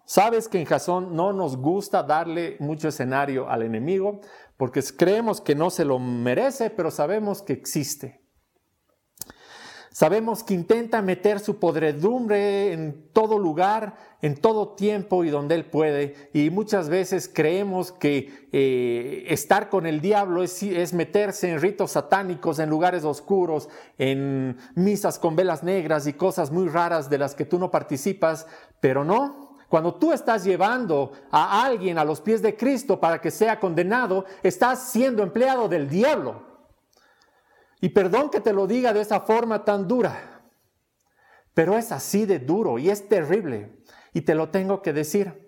Sabes 0.04 0.48
que 0.48 0.58
en 0.58 0.64
Jasón 0.64 1.14
no 1.14 1.34
nos 1.34 1.58
gusta 1.58 2.02
darle 2.02 2.56
mucho 2.60 2.88
escenario 2.88 3.48
al 3.48 3.62
enemigo 3.62 4.20
porque 4.58 4.82
creemos 4.82 5.40
que 5.40 5.54
no 5.54 5.70
se 5.70 5.86
lo 5.86 5.98
merece, 5.98 6.68
pero 6.68 6.90
sabemos 6.90 7.40
que 7.40 7.54
existe. 7.54 8.20
Sabemos 9.90 10.44
que 10.44 10.54
intenta 10.54 11.00
meter 11.02 11.40
su 11.40 11.58
podredumbre 11.58 12.72
en 12.72 13.10
todo 13.12 13.38
lugar, 13.38 13.96
en 14.20 14.36
todo 14.36 14.74
tiempo 14.74 15.24
y 15.24 15.30
donde 15.30 15.54
Él 15.54 15.64
puede. 15.64 16.30
Y 16.32 16.50
muchas 16.50 16.88
veces 16.88 17.28
creemos 17.32 17.90
que 17.90 18.48
eh, 18.52 19.24
estar 19.28 19.68
con 19.68 19.86
el 19.86 20.00
diablo 20.00 20.42
es, 20.42 20.62
es, 20.62 20.92
meterse 20.92 21.50
en 21.50 21.60
ritos 21.60 21.92
satánicos, 21.92 22.58
en 22.58 22.68
lugares 22.70 23.04
oscuros, 23.04 23.68
en 23.96 24.56
misas 24.76 25.18
con 25.18 25.34
velas 25.34 25.64
negras 25.64 26.06
y 26.06 26.12
cosas 26.12 26.52
muy 26.52 26.68
raras 26.68 27.10
de 27.10 27.18
las 27.18 27.34
que 27.34 27.44
tú 27.44 27.58
no 27.58 27.70
participas, 27.70 28.46
pero 28.80 29.04
no. 29.04 29.47
Cuando 29.68 29.94
tú 29.94 30.12
estás 30.12 30.44
llevando 30.44 31.12
a 31.30 31.64
alguien 31.64 31.98
a 31.98 32.04
los 32.04 32.20
pies 32.20 32.40
de 32.40 32.56
Cristo 32.56 32.98
para 32.98 33.20
que 33.20 33.30
sea 33.30 33.60
condenado, 33.60 34.24
estás 34.42 34.90
siendo 34.90 35.22
empleado 35.22 35.68
del 35.68 35.88
diablo. 35.88 36.42
Y 37.80 37.90
perdón 37.90 38.30
que 38.30 38.40
te 38.40 38.52
lo 38.52 38.66
diga 38.66 38.92
de 38.92 39.02
esa 39.02 39.20
forma 39.20 39.64
tan 39.64 39.86
dura, 39.86 40.42
pero 41.52 41.76
es 41.76 41.92
así 41.92 42.24
de 42.24 42.38
duro 42.38 42.78
y 42.78 42.88
es 42.88 43.08
terrible. 43.08 43.82
Y 44.14 44.22
te 44.22 44.34
lo 44.34 44.48
tengo 44.48 44.80
que 44.80 44.92
decir. 44.92 45.46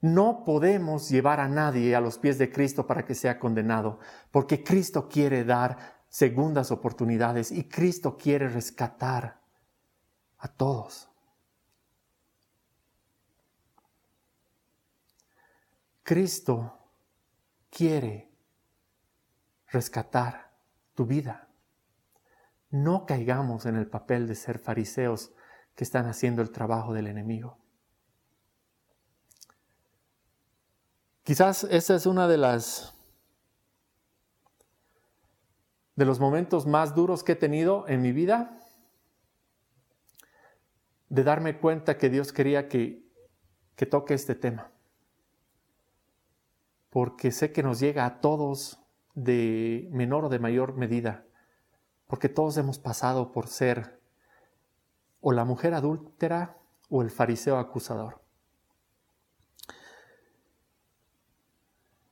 No 0.00 0.44
podemos 0.44 1.08
llevar 1.08 1.40
a 1.40 1.48
nadie 1.48 1.94
a 1.96 2.00
los 2.00 2.18
pies 2.18 2.36
de 2.36 2.52
Cristo 2.52 2.86
para 2.86 3.04
que 3.04 3.14
sea 3.14 3.38
condenado, 3.38 3.98
porque 4.30 4.62
Cristo 4.62 5.08
quiere 5.08 5.44
dar 5.44 6.04
segundas 6.08 6.70
oportunidades 6.70 7.50
y 7.50 7.68
Cristo 7.68 8.16
quiere 8.16 8.48
rescatar 8.48 9.40
a 10.38 10.48
todos. 10.48 11.08
Cristo 16.06 16.78
quiere 17.68 18.30
rescatar 19.66 20.52
tu 20.94 21.04
vida. 21.04 21.48
No 22.70 23.06
caigamos 23.06 23.66
en 23.66 23.74
el 23.74 23.88
papel 23.88 24.28
de 24.28 24.36
ser 24.36 24.60
fariseos 24.60 25.32
que 25.74 25.82
están 25.82 26.06
haciendo 26.06 26.42
el 26.42 26.52
trabajo 26.52 26.94
del 26.94 27.08
enemigo. 27.08 27.58
Quizás 31.24 31.64
esta 31.64 31.96
es 31.96 32.06
una 32.06 32.28
de 32.28 32.38
las 32.38 32.94
de 35.96 36.04
los 36.04 36.20
momentos 36.20 36.66
más 36.66 36.94
duros 36.94 37.24
que 37.24 37.32
he 37.32 37.36
tenido 37.36 37.84
en 37.88 38.00
mi 38.00 38.12
vida, 38.12 38.60
de 41.08 41.24
darme 41.24 41.58
cuenta 41.58 41.98
que 41.98 42.10
Dios 42.10 42.32
quería 42.32 42.68
que, 42.68 43.10
que 43.74 43.86
toque 43.86 44.14
este 44.14 44.36
tema. 44.36 44.70
Porque 46.96 47.30
sé 47.30 47.52
que 47.52 47.62
nos 47.62 47.78
llega 47.78 48.06
a 48.06 48.22
todos 48.22 48.80
de 49.14 49.86
menor 49.92 50.24
o 50.24 50.28
de 50.30 50.38
mayor 50.38 50.76
medida, 50.76 51.26
porque 52.06 52.30
todos 52.30 52.56
hemos 52.56 52.78
pasado 52.78 53.32
por 53.32 53.48
ser 53.48 54.00
o 55.20 55.32
la 55.32 55.44
mujer 55.44 55.74
adúltera 55.74 56.56
o 56.88 57.02
el 57.02 57.10
fariseo 57.10 57.58
acusador. 57.58 58.22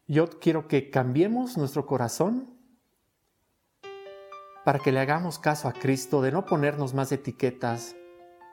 Yo 0.06 0.28
quiero 0.38 0.68
que 0.68 0.90
cambiemos 0.90 1.56
nuestro 1.56 1.86
corazón 1.86 2.54
para 4.66 4.80
que 4.80 4.92
le 4.92 5.00
hagamos 5.00 5.38
caso 5.38 5.66
a 5.66 5.72
Cristo, 5.72 6.20
de 6.20 6.30
no 6.30 6.44
ponernos 6.44 6.92
más 6.92 7.10
etiquetas, 7.10 7.96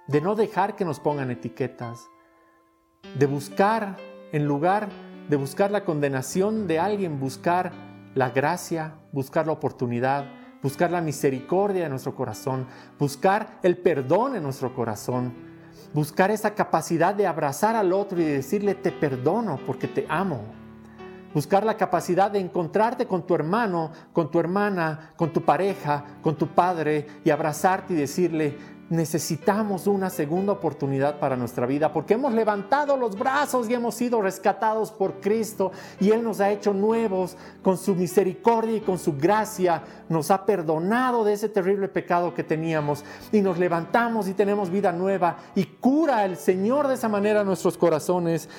de 0.08 0.22
no 0.22 0.36
dejar 0.36 0.78
que 0.78 0.86
nos 0.86 1.02
pongan 1.02 1.30
etiquetas, 1.30 2.08
de 3.20 3.26
buscar, 3.26 3.98
en 4.32 4.46
lugar 4.46 4.88
de 5.32 5.38
buscar 5.38 5.72
la 5.72 5.86
condenación 5.86 6.68
de 6.68 6.78
alguien, 6.78 7.18
buscar 7.18 7.72
la 8.16 8.32
gracia, 8.32 8.96
buscar 9.14 9.48
la 9.48 9.54
oportunidad, 9.54 10.26
buscar 10.62 10.92
la 10.92 11.00
misericordia 11.00 11.86
en 11.86 11.92
nuestro 11.92 12.14
corazón, 12.14 12.68
buscar 13.00 13.58
el 13.64 13.78
perdón 13.78 14.36
en 14.36 14.44
nuestro 14.44 14.76
corazón, 14.76 15.34
buscar 15.94 16.32
esa 16.32 16.54
capacidad 16.54 17.16
de 17.16 17.28
abrazar 17.28 17.78
al 17.78 17.94
otro 17.94 18.20
y 18.20 18.26
decirle 18.26 18.76
te 18.76 18.92
perdono 18.92 19.58
porque 19.66 19.88
te 19.88 20.06
amo. 20.10 20.42
Buscar 21.34 21.66
la 21.66 21.78
capacidad 21.78 22.30
de 22.30 22.40
encontrarte 22.40 23.08
con 23.08 23.26
tu 23.26 23.34
hermano, 23.34 23.92
con 24.12 24.32
tu 24.32 24.38
hermana, 24.38 25.14
con 25.16 25.32
tu 25.32 25.44
pareja, 25.44 26.04
con 26.22 26.36
tu 26.36 26.48
padre 26.48 27.08
y 27.24 27.30
abrazarte 27.30 27.94
y 27.94 27.96
decirle, 27.96 28.58
necesitamos 28.92 29.88
una 29.88 30.10
segunda 30.10 30.52
oportunidad 30.52 31.18
para 31.18 31.38
nuestra 31.38 31.66
vida 31.66 31.94
porque 31.94 32.16
hemos 32.16 32.34
levantado 32.34 32.98
los 32.98 33.18
brazos 33.18 33.70
y 33.70 33.74
hemos 33.74 33.96
sido 33.96 34.22
rescatados 34.22 34.92
por 34.92 35.22
Cristo 35.22 35.72
y 36.00 36.12
Él 36.12 36.22
nos 36.24 36.42
ha 36.42 36.52
hecho 36.52 36.74
nuevos 36.74 37.38
con 37.64 37.78
su 37.78 37.96
misericordia 37.96 38.76
y 38.76 38.82
con 38.82 39.00
su 39.00 39.14
gracia, 39.14 39.82
nos 40.10 40.30
ha 40.30 40.46
perdonado 40.46 41.24
de 41.24 41.34
ese 41.34 41.48
terrible 41.48 41.88
pecado 41.88 42.34
que 42.34 42.44
teníamos 42.44 43.06
y 43.32 43.40
nos 43.40 43.58
levantamos 43.58 44.28
y 44.28 44.34
tenemos 44.34 44.70
vida 44.70 44.92
nueva 44.92 45.38
y 45.56 45.64
cura 45.64 46.26
el 46.26 46.36
Señor 46.36 46.90
de 46.90 46.96
esa 46.96 47.08
manera 47.08 47.46
nuestros 47.46 47.78
corazones 47.78 48.50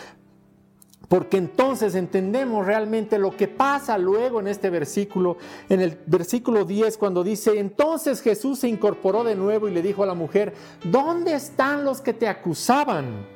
porque 1.12 1.36
entonces 1.36 1.94
entendemos 1.94 2.64
realmente 2.64 3.18
lo 3.18 3.36
que 3.36 3.46
pasa 3.46 3.98
luego 3.98 4.40
en 4.40 4.46
este 4.46 4.70
versículo, 4.70 5.36
en 5.68 5.82
el 5.82 5.98
versículo 6.06 6.64
10, 6.64 6.96
cuando 6.96 7.22
dice, 7.22 7.58
entonces 7.58 8.22
Jesús 8.22 8.60
se 8.60 8.68
incorporó 8.68 9.22
de 9.22 9.36
nuevo 9.36 9.68
y 9.68 9.72
le 9.72 9.82
dijo 9.82 10.02
a 10.02 10.06
la 10.06 10.14
mujer, 10.14 10.54
¿dónde 10.82 11.34
están 11.34 11.84
los 11.84 12.00
que 12.00 12.14
te 12.14 12.28
acusaban? 12.28 13.26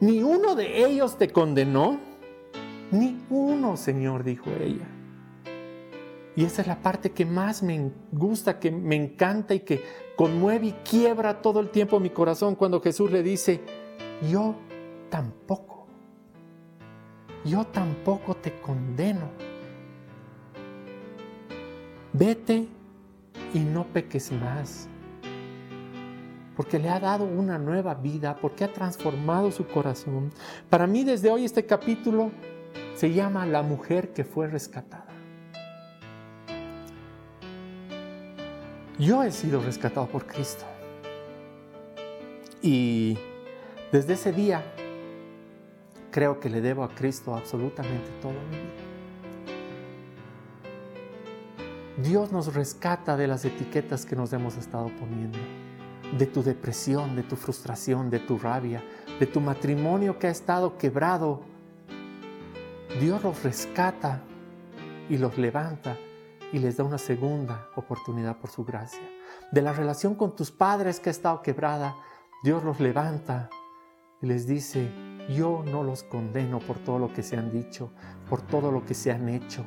¿Ni 0.00 0.24
uno 0.24 0.56
de 0.56 0.86
ellos 0.86 1.16
te 1.16 1.28
condenó? 1.28 2.00
Ni 2.90 3.24
uno, 3.30 3.76
Señor, 3.76 4.24
dijo 4.24 4.50
ella. 4.60 4.88
Y 6.34 6.44
esa 6.44 6.62
es 6.62 6.66
la 6.66 6.82
parte 6.82 7.12
que 7.12 7.24
más 7.24 7.62
me 7.62 7.92
gusta, 8.10 8.58
que 8.58 8.72
me 8.72 8.96
encanta 8.96 9.54
y 9.54 9.60
que 9.60 9.84
conmueve 10.16 10.66
y 10.66 10.72
quiebra 10.72 11.42
todo 11.42 11.60
el 11.60 11.70
tiempo 11.70 12.00
mi 12.00 12.10
corazón 12.10 12.56
cuando 12.56 12.80
Jesús 12.80 13.12
le 13.12 13.22
dice, 13.22 13.60
yo 14.28 14.56
tampoco 15.10 15.77
yo 17.44 17.64
tampoco 17.64 18.34
te 18.34 18.60
condeno. 18.60 19.28
Vete 22.12 22.66
y 23.54 23.58
no 23.60 23.84
peques 23.84 24.32
más. 24.32 24.88
Porque 26.56 26.78
le 26.78 26.88
ha 26.88 26.98
dado 26.98 27.24
una 27.24 27.56
nueva 27.58 27.94
vida, 27.94 28.36
porque 28.40 28.64
ha 28.64 28.72
transformado 28.72 29.52
su 29.52 29.66
corazón. 29.66 30.32
Para 30.68 30.86
mí 30.86 31.04
desde 31.04 31.30
hoy 31.30 31.44
este 31.44 31.64
capítulo 31.64 32.32
se 32.96 33.12
llama 33.12 33.46
La 33.46 33.62
mujer 33.62 34.12
que 34.12 34.24
fue 34.24 34.48
rescatada. 34.48 35.06
Yo 38.98 39.22
he 39.22 39.30
sido 39.30 39.62
rescatado 39.62 40.08
por 40.08 40.26
Cristo. 40.26 40.64
Y 42.60 43.16
desde 43.92 44.14
ese 44.14 44.32
día 44.32 44.64
creo 46.10 46.40
que 46.40 46.48
le 46.48 46.60
debo 46.60 46.84
a 46.84 46.94
Cristo 46.94 47.34
absolutamente 47.34 48.10
todo 48.20 48.32
mi 48.50 48.56
vida. 48.56 48.88
Dios 51.98 52.30
nos 52.30 52.54
rescata 52.54 53.16
de 53.16 53.26
las 53.26 53.44
etiquetas 53.44 54.06
que 54.06 54.14
nos 54.14 54.32
hemos 54.32 54.56
estado 54.56 54.88
poniendo, 55.00 55.38
de 56.16 56.26
tu 56.26 56.42
depresión, 56.44 57.16
de 57.16 57.24
tu 57.24 57.34
frustración, 57.34 58.08
de 58.08 58.20
tu 58.20 58.38
rabia, 58.38 58.84
de 59.18 59.26
tu 59.26 59.40
matrimonio 59.40 60.18
que 60.18 60.28
ha 60.28 60.30
estado 60.30 60.78
quebrado. 60.78 61.42
Dios 63.00 63.22
los 63.24 63.42
rescata 63.42 64.22
y 65.08 65.18
los 65.18 65.38
levanta 65.38 65.96
y 66.52 66.60
les 66.60 66.76
da 66.76 66.84
una 66.84 66.98
segunda 66.98 67.68
oportunidad 67.74 68.38
por 68.38 68.50
su 68.50 68.64
gracia. 68.64 69.02
De 69.50 69.60
la 69.60 69.72
relación 69.72 70.14
con 70.14 70.36
tus 70.36 70.52
padres 70.52 71.00
que 71.00 71.10
ha 71.10 71.12
estado 71.12 71.42
quebrada, 71.42 71.96
Dios 72.44 72.62
los 72.62 72.78
levanta 72.78 73.50
y 74.22 74.26
les 74.26 74.46
dice, 74.46 74.88
yo 75.28 75.62
no 75.66 75.82
los 75.82 76.02
condeno 76.02 76.58
por 76.58 76.78
todo 76.78 76.98
lo 76.98 77.12
que 77.12 77.22
se 77.22 77.36
han 77.36 77.52
dicho, 77.52 77.90
por 78.28 78.40
todo 78.40 78.72
lo 78.72 78.84
que 78.84 78.94
se 78.94 79.12
han 79.12 79.28
hecho. 79.28 79.64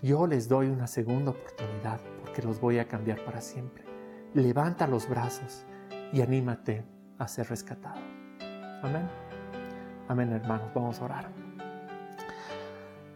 Yo 0.00 0.26
les 0.26 0.48
doy 0.48 0.68
una 0.68 0.86
segunda 0.86 1.32
oportunidad 1.32 2.00
porque 2.20 2.42
los 2.42 2.60
voy 2.60 2.78
a 2.78 2.86
cambiar 2.86 3.24
para 3.24 3.40
siempre. 3.40 3.84
Levanta 4.34 4.86
los 4.86 5.08
brazos 5.08 5.64
y 6.12 6.22
anímate 6.22 6.84
a 7.18 7.26
ser 7.26 7.48
rescatado. 7.48 8.00
Amén. 8.82 9.08
Amén, 10.08 10.32
hermanos. 10.32 10.70
Vamos 10.74 11.00
a 11.00 11.04
orar. 11.04 11.28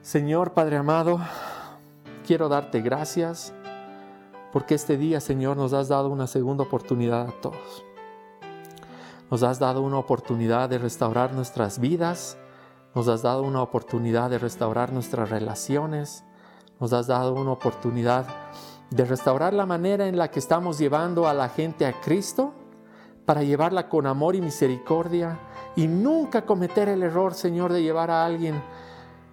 Señor 0.01 0.55
Padre 0.55 0.76
amado, 0.76 1.20
quiero 2.26 2.49
darte 2.49 2.80
gracias 2.80 3.53
porque 4.53 4.74
este 4.74 4.97
día, 4.97 5.20
Señor, 5.20 5.57
nos 5.57 5.74
has 5.74 5.89
dado 5.89 6.09
una 6.09 6.26
segunda 6.26 6.64
oportunidad 6.64 7.28
a 7.28 7.32
todos. 7.41 7.84
Nos 9.31 9.43
has 9.43 9.59
dado 9.59 9.83
una 9.83 9.99
oportunidad 9.99 10.70
de 10.70 10.79
restaurar 10.79 11.35
nuestras 11.35 11.79
vidas. 11.79 12.39
Nos 12.95 13.09
has 13.09 13.20
dado 13.20 13.43
una 13.43 13.61
oportunidad 13.61 14.31
de 14.31 14.39
restaurar 14.39 14.91
nuestras 14.91 15.29
relaciones. 15.29 16.24
Nos 16.81 16.95
has 16.95 17.09
dado 17.09 17.35
una 17.35 17.53
oportunidad 17.53 18.24
de 18.91 19.05
restaurar 19.05 19.53
la 19.53 19.66
manera 19.66 20.09
en 20.09 20.16
la 20.16 20.31
que 20.31 20.39
estamos 20.39 20.79
llevando 20.79 21.29
a 21.29 21.35
la 21.35 21.51
gente 21.51 21.85
a 21.85 22.01
Cristo 22.01 22.55
para 23.26 23.43
llevarla 23.43 23.91
con 23.91 24.07
amor 24.07 24.35
y 24.35 24.41
misericordia 24.41 25.39
y 25.76 25.87
nunca 25.87 26.47
cometer 26.47 26.89
el 26.89 27.03
error, 27.03 27.35
Señor, 27.35 27.70
de 27.74 27.83
llevar 27.83 28.11
a 28.11 28.24
alguien 28.24 28.62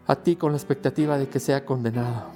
a 0.08 0.16
ti 0.18 0.36
con 0.36 0.52
la 0.52 0.58
expectativa 0.58 1.18
de 1.18 1.30
que 1.30 1.40
sea 1.40 1.66
condenado. 1.66 2.32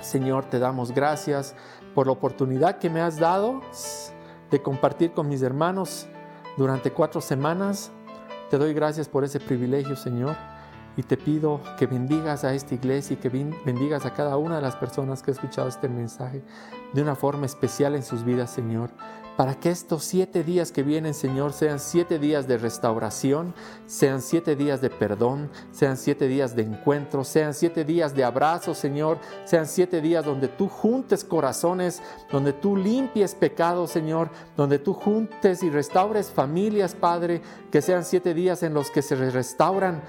Señor, 0.00 0.46
te 0.46 0.58
damos 0.58 0.90
gracias 0.90 1.54
por 1.94 2.06
la 2.06 2.14
oportunidad 2.14 2.78
que 2.78 2.90
me 2.90 3.00
has 3.00 3.16
dado 3.20 3.60
de 4.50 4.60
compartir 4.60 5.12
con 5.12 5.28
mis 5.28 5.42
hermanos 5.42 6.08
durante 6.58 6.92
cuatro 6.92 7.22
semanas. 7.22 7.90
Te 8.50 8.58
doy 8.58 8.74
gracias 8.74 9.08
por 9.08 9.24
ese 9.24 9.40
privilegio, 9.40 9.96
Señor, 9.96 10.36
y 10.96 11.02
te 11.02 11.16
pido 11.16 11.60
que 11.78 11.86
bendigas 11.86 12.44
a 12.44 12.52
esta 12.52 12.74
iglesia 12.74 13.14
y 13.14 13.16
que 13.16 13.28
bendigas 13.28 14.04
a 14.04 14.12
cada 14.12 14.36
una 14.36 14.56
de 14.56 14.62
las 14.62 14.76
personas 14.76 15.22
que 15.22 15.30
ha 15.30 15.34
escuchado 15.34 15.68
este 15.68 15.88
mensaje 15.88 16.42
de 16.92 17.02
una 17.02 17.14
forma 17.14 17.46
especial 17.46 17.94
en 17.94 18.02
sus 18.02 18.24
vidas, 18.24 18.50
Señor 18.50 18.90
para 19.38 19.54
que 19.54 19.70
estos 19.70 20.02
siete 20.02 20.42
días 20.42 20.72
que 20.72 20.82
vienen, 20.82 21.14
Señor, 21.14 21.52
sean 21.52 21.78
siete 21.78 22.18
días 22.18 22.48
de 22.48 22.58
restauración, 22.58 23.54
sean 23.86 24.20
siete 24.20 24.56
días 24.56 24.80
de 24.80 24.90
perdón, 24.90 25.48
sean 25.70 25.96
siete 25.96 26.26
días 26.26 26.56
de 26.56 26.62
encuentro, 26.62 27.22
sean 27.22 27.54
siete 27.54 27.84
días 27.84 28.16
de 28.16 28.24
abrazo, 28.24 28.74
Señor, 28.74 29.18
sean 29.44 29.68
siete 29.68 30.00
días 30.00 30.24
donde 30.24 30.48
tú 30.48 30.68
juntes 30.68 31.22
corazones, 31.22 32.02
donde 32.32 32.52
tú 32.52 32.76
limpies 32.76 33.36
pecados, 33.36 33.92
Señor, 33.92 34.28
donde 34.56 34.80
tú 34.80 34.92
juntes 34.92 35.62
y 35.62 35.70
restaures 35.70 36.30
familias, 36.32 36.96
Padre, 36.96 37.40
que 37.70 37.80
sean 37.80 38.04
siete 38.04 38.34
días 38.34 38.64
en 38.64 38.74
los 38.74 38.90
que 38.90 39.02
se 39.02 39.14
restauran 39.14 40.02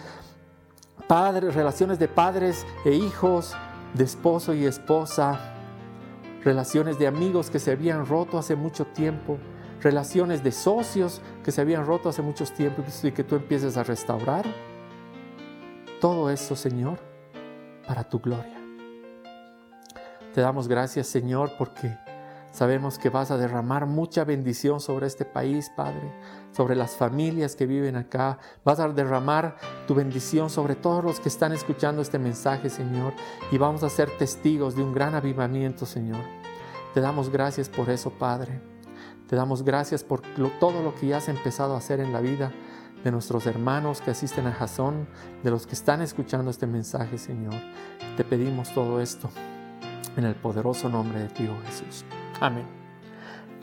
padres, 1.07 1.53
relaciones 1.53 1.99
de 1.99 2.07
padres 2.07 2.65
e 2.83 2.95
hijos, 2.95 3.55
de 3.93 4.05
esposo 4.05 4.55
y 4.55 4.65
esposa, 4.65 5.58
relaciones 6.43 6.97
de 6.99 7.07
amigos 7.07 7.49
que 7.49 7.59
se 7.59 7.71
habían 7.71 8.05
roto 8.05 8.37
hace 8.37 8.55
mucho 8.55 8.85
tiempo, 8.85 9.37
relaciones 9.81 10.43
de 10.43 10.51
socios 10.51 11.21
que 11.43 11.51
se 11.51 11.61
habían 11.61 11.85
roto 11.85 12.09
hace 12.09 12.21
mucho 12.21 12.45
tiempo 12.45 12.83
y 13.03 13.11
que 13.11 13.23
tú 13.23 13.35
empieces 13.35 13.77
a 13.77 13.83
restaurar. 13.83 14.45
Todo 15.99 16.29
eso, 16.29 16.55
Señor, 16.55 16.99
para 17.87 18.03
tu 18.03 18.19
gloria. 18.19 18.57
Te 20.33 20.41
damos 20.41 20.67
gracias, 20.67 21.07
Señor, 21.07 21.51
porque 21.57 21.97
Sabemos 22.59 22.99
que 22.99 23.09
vas 23.09 23.31
a 23.31 23.37
derramar 23.37 23.85
mucha 23.85 24.25
bendición 24.25 24.81
sobre 24.81 25.07
este 25.07 25.23
país, 25.23 25.71
Padre, 25.77 26.11
sobre 26.51 26.75
las 26.75 26.97
familias 26.97 27.55
que 27.55 27.65
viven 27.65 27.95
acá. 27.95 28.37
Vas 28.65 28.81
a 28.81 28.89
derramar 28.89 29.55
tu 29.87 29.95
bendición 29.95 30.49
sobre 30.49 30.75
todos 30.75 31.01
los 31.01 31.21
que 31.21 31.29
están 31.29 31.53
escuchando 31.53 32.01
este 32.01 32.19
mensaje, 32.19 32.69
Señor. 32.69 33.13
Y 33.53 33.57
vamos 33.57 33.83
a 33.83 33.89
ser 33.89 34.11
testigos 34.17 34.75
de 34.75 34.83
un 34.83 34.93
gran 34.93 35.15
avivamiento, 35.15 35.85
Señor. 35.85 36.19
Te 36.93 36.99
damos 36.99 37.29
gracias 37.29 37.69
por 37.69 37.89
eso, 37.89 38.09
Padre. 38.09 38.59
Te 39.29 39.37
damos 39.37 39.63
gracias 39.63 40.03
por 40.03 40.19
todo 40.59 40.83
lo 40.83 40.93
que 40.95 41.07
ya 41.07 41.19
has 41.19 41.29
empezado 41.29 41.75
a 41.75 41.77
hacer 41.77 42.01
en 42.01 42.11
la 42.11 42.19
vida 42.19 42.51
de 43.05 43.11
nuestros 43.11 43.45
hermanos 43.45 44.01
que 44.01 44.11
asisten 44.11 44.47
a 44.47 44.51
Jasón, 44.51 45.07
de 45.45 45.51
los 45.51 45.65
que 45.65 45.75
están 45.75 46.01
escuchando 46.01 46.51
este 46.51 46.67
mensaje, 46.67 47.19
Señor. 47.19 47.55
Te 48.17 48.25
pedimos 48.25 48.73
todo 48.73 48.99
esto 48.99 49.29
en 50.17 50.25
el 50.25 50.35
poderoso 50.35 50.89
nombre 50.89 51.21
de 51.21 51.29
ti, 51.29 51.47
oh 51.47 51.65
Jesús. 51.65 52.03
Amén. 52.39 52.79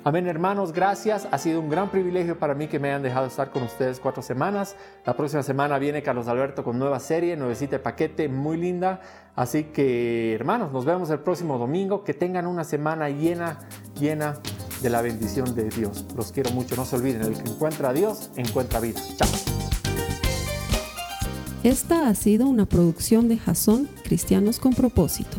Amén, 0.07 0.29
hermanos, 0.29 0.72
gracias. 0.72 1.27
Ha 1.33 1.39
sido 1.39 1.59
un 1.59 1.68
gran 1.68 1.91
privilegio 1.91 2.39
para 2.39 2.55
mí 2.55 2.68
que 2.68 2.79
me 2.79 2.91
hayan 2.91 3.03
dejado 3.03 3.27
estar 3.27 3.51
con 3.51 3.64
ustedes 3.64 3.99
cuatro 3.99 4.22
semanas. 4.22 4.77
La 5.05 5.16
próxima 5.16 5.43
semana 5.43 5.81
viene 5.81 6.01
Carlos 6.05 6.29
Alberto 6.29 6.62
con 6.62 6.79
nueva 6.79 7.01
serie, 7.01 7.37
nuevecita 7.37 7.79
de 7.79 7.83
paquete, 7.83 8.29
muy 8.29 8.57
linda. 8.57 9.01
Así 9.35 9.64
que, 9.64 10.33
hermanos, 10.33 10.70
nos 10.70 10.85
vemos 10.85 11.11
el 11.11 11.18
próximo 11.18 11.59
domingo. 11.59 12.05
Que 12.05 12.14
tengan 12.14 12.47
una 12.47 12.62
semana 12.62 13.09
llena, 13.09 13.59
llena 13.99 14.35
de 14.81 14.91
la 14.91 15.03
bendición 15.03 15.57
de 15.57 15.70
Dios. 15.70 16.07
Los 16.16 16.31
quiero 16.31 16.53
mucho. 16.53 16.77
No 16.77 16.85
se 16.85 16.95
olviden, 16.95 17.22
el 17.22 17.43
que 17.43 17.51
encuentra 17.51 17.89
a 17.89 17.93
Dios, 17.93 18.31
encuentra 18.37 18.79
vida. 18.79 19.01
Chao. 19.16 19.29
Esta 21.64 22.09
ha 22.09 22.14
sido 22.14 22.47
una 22.47 22.66
producción 22.66 23.27
de 23.27 23.39
Jason 23.39 23.89
Cristianos 24.05 24.61
con 24.61 24.72
propósito. 24.72 25.39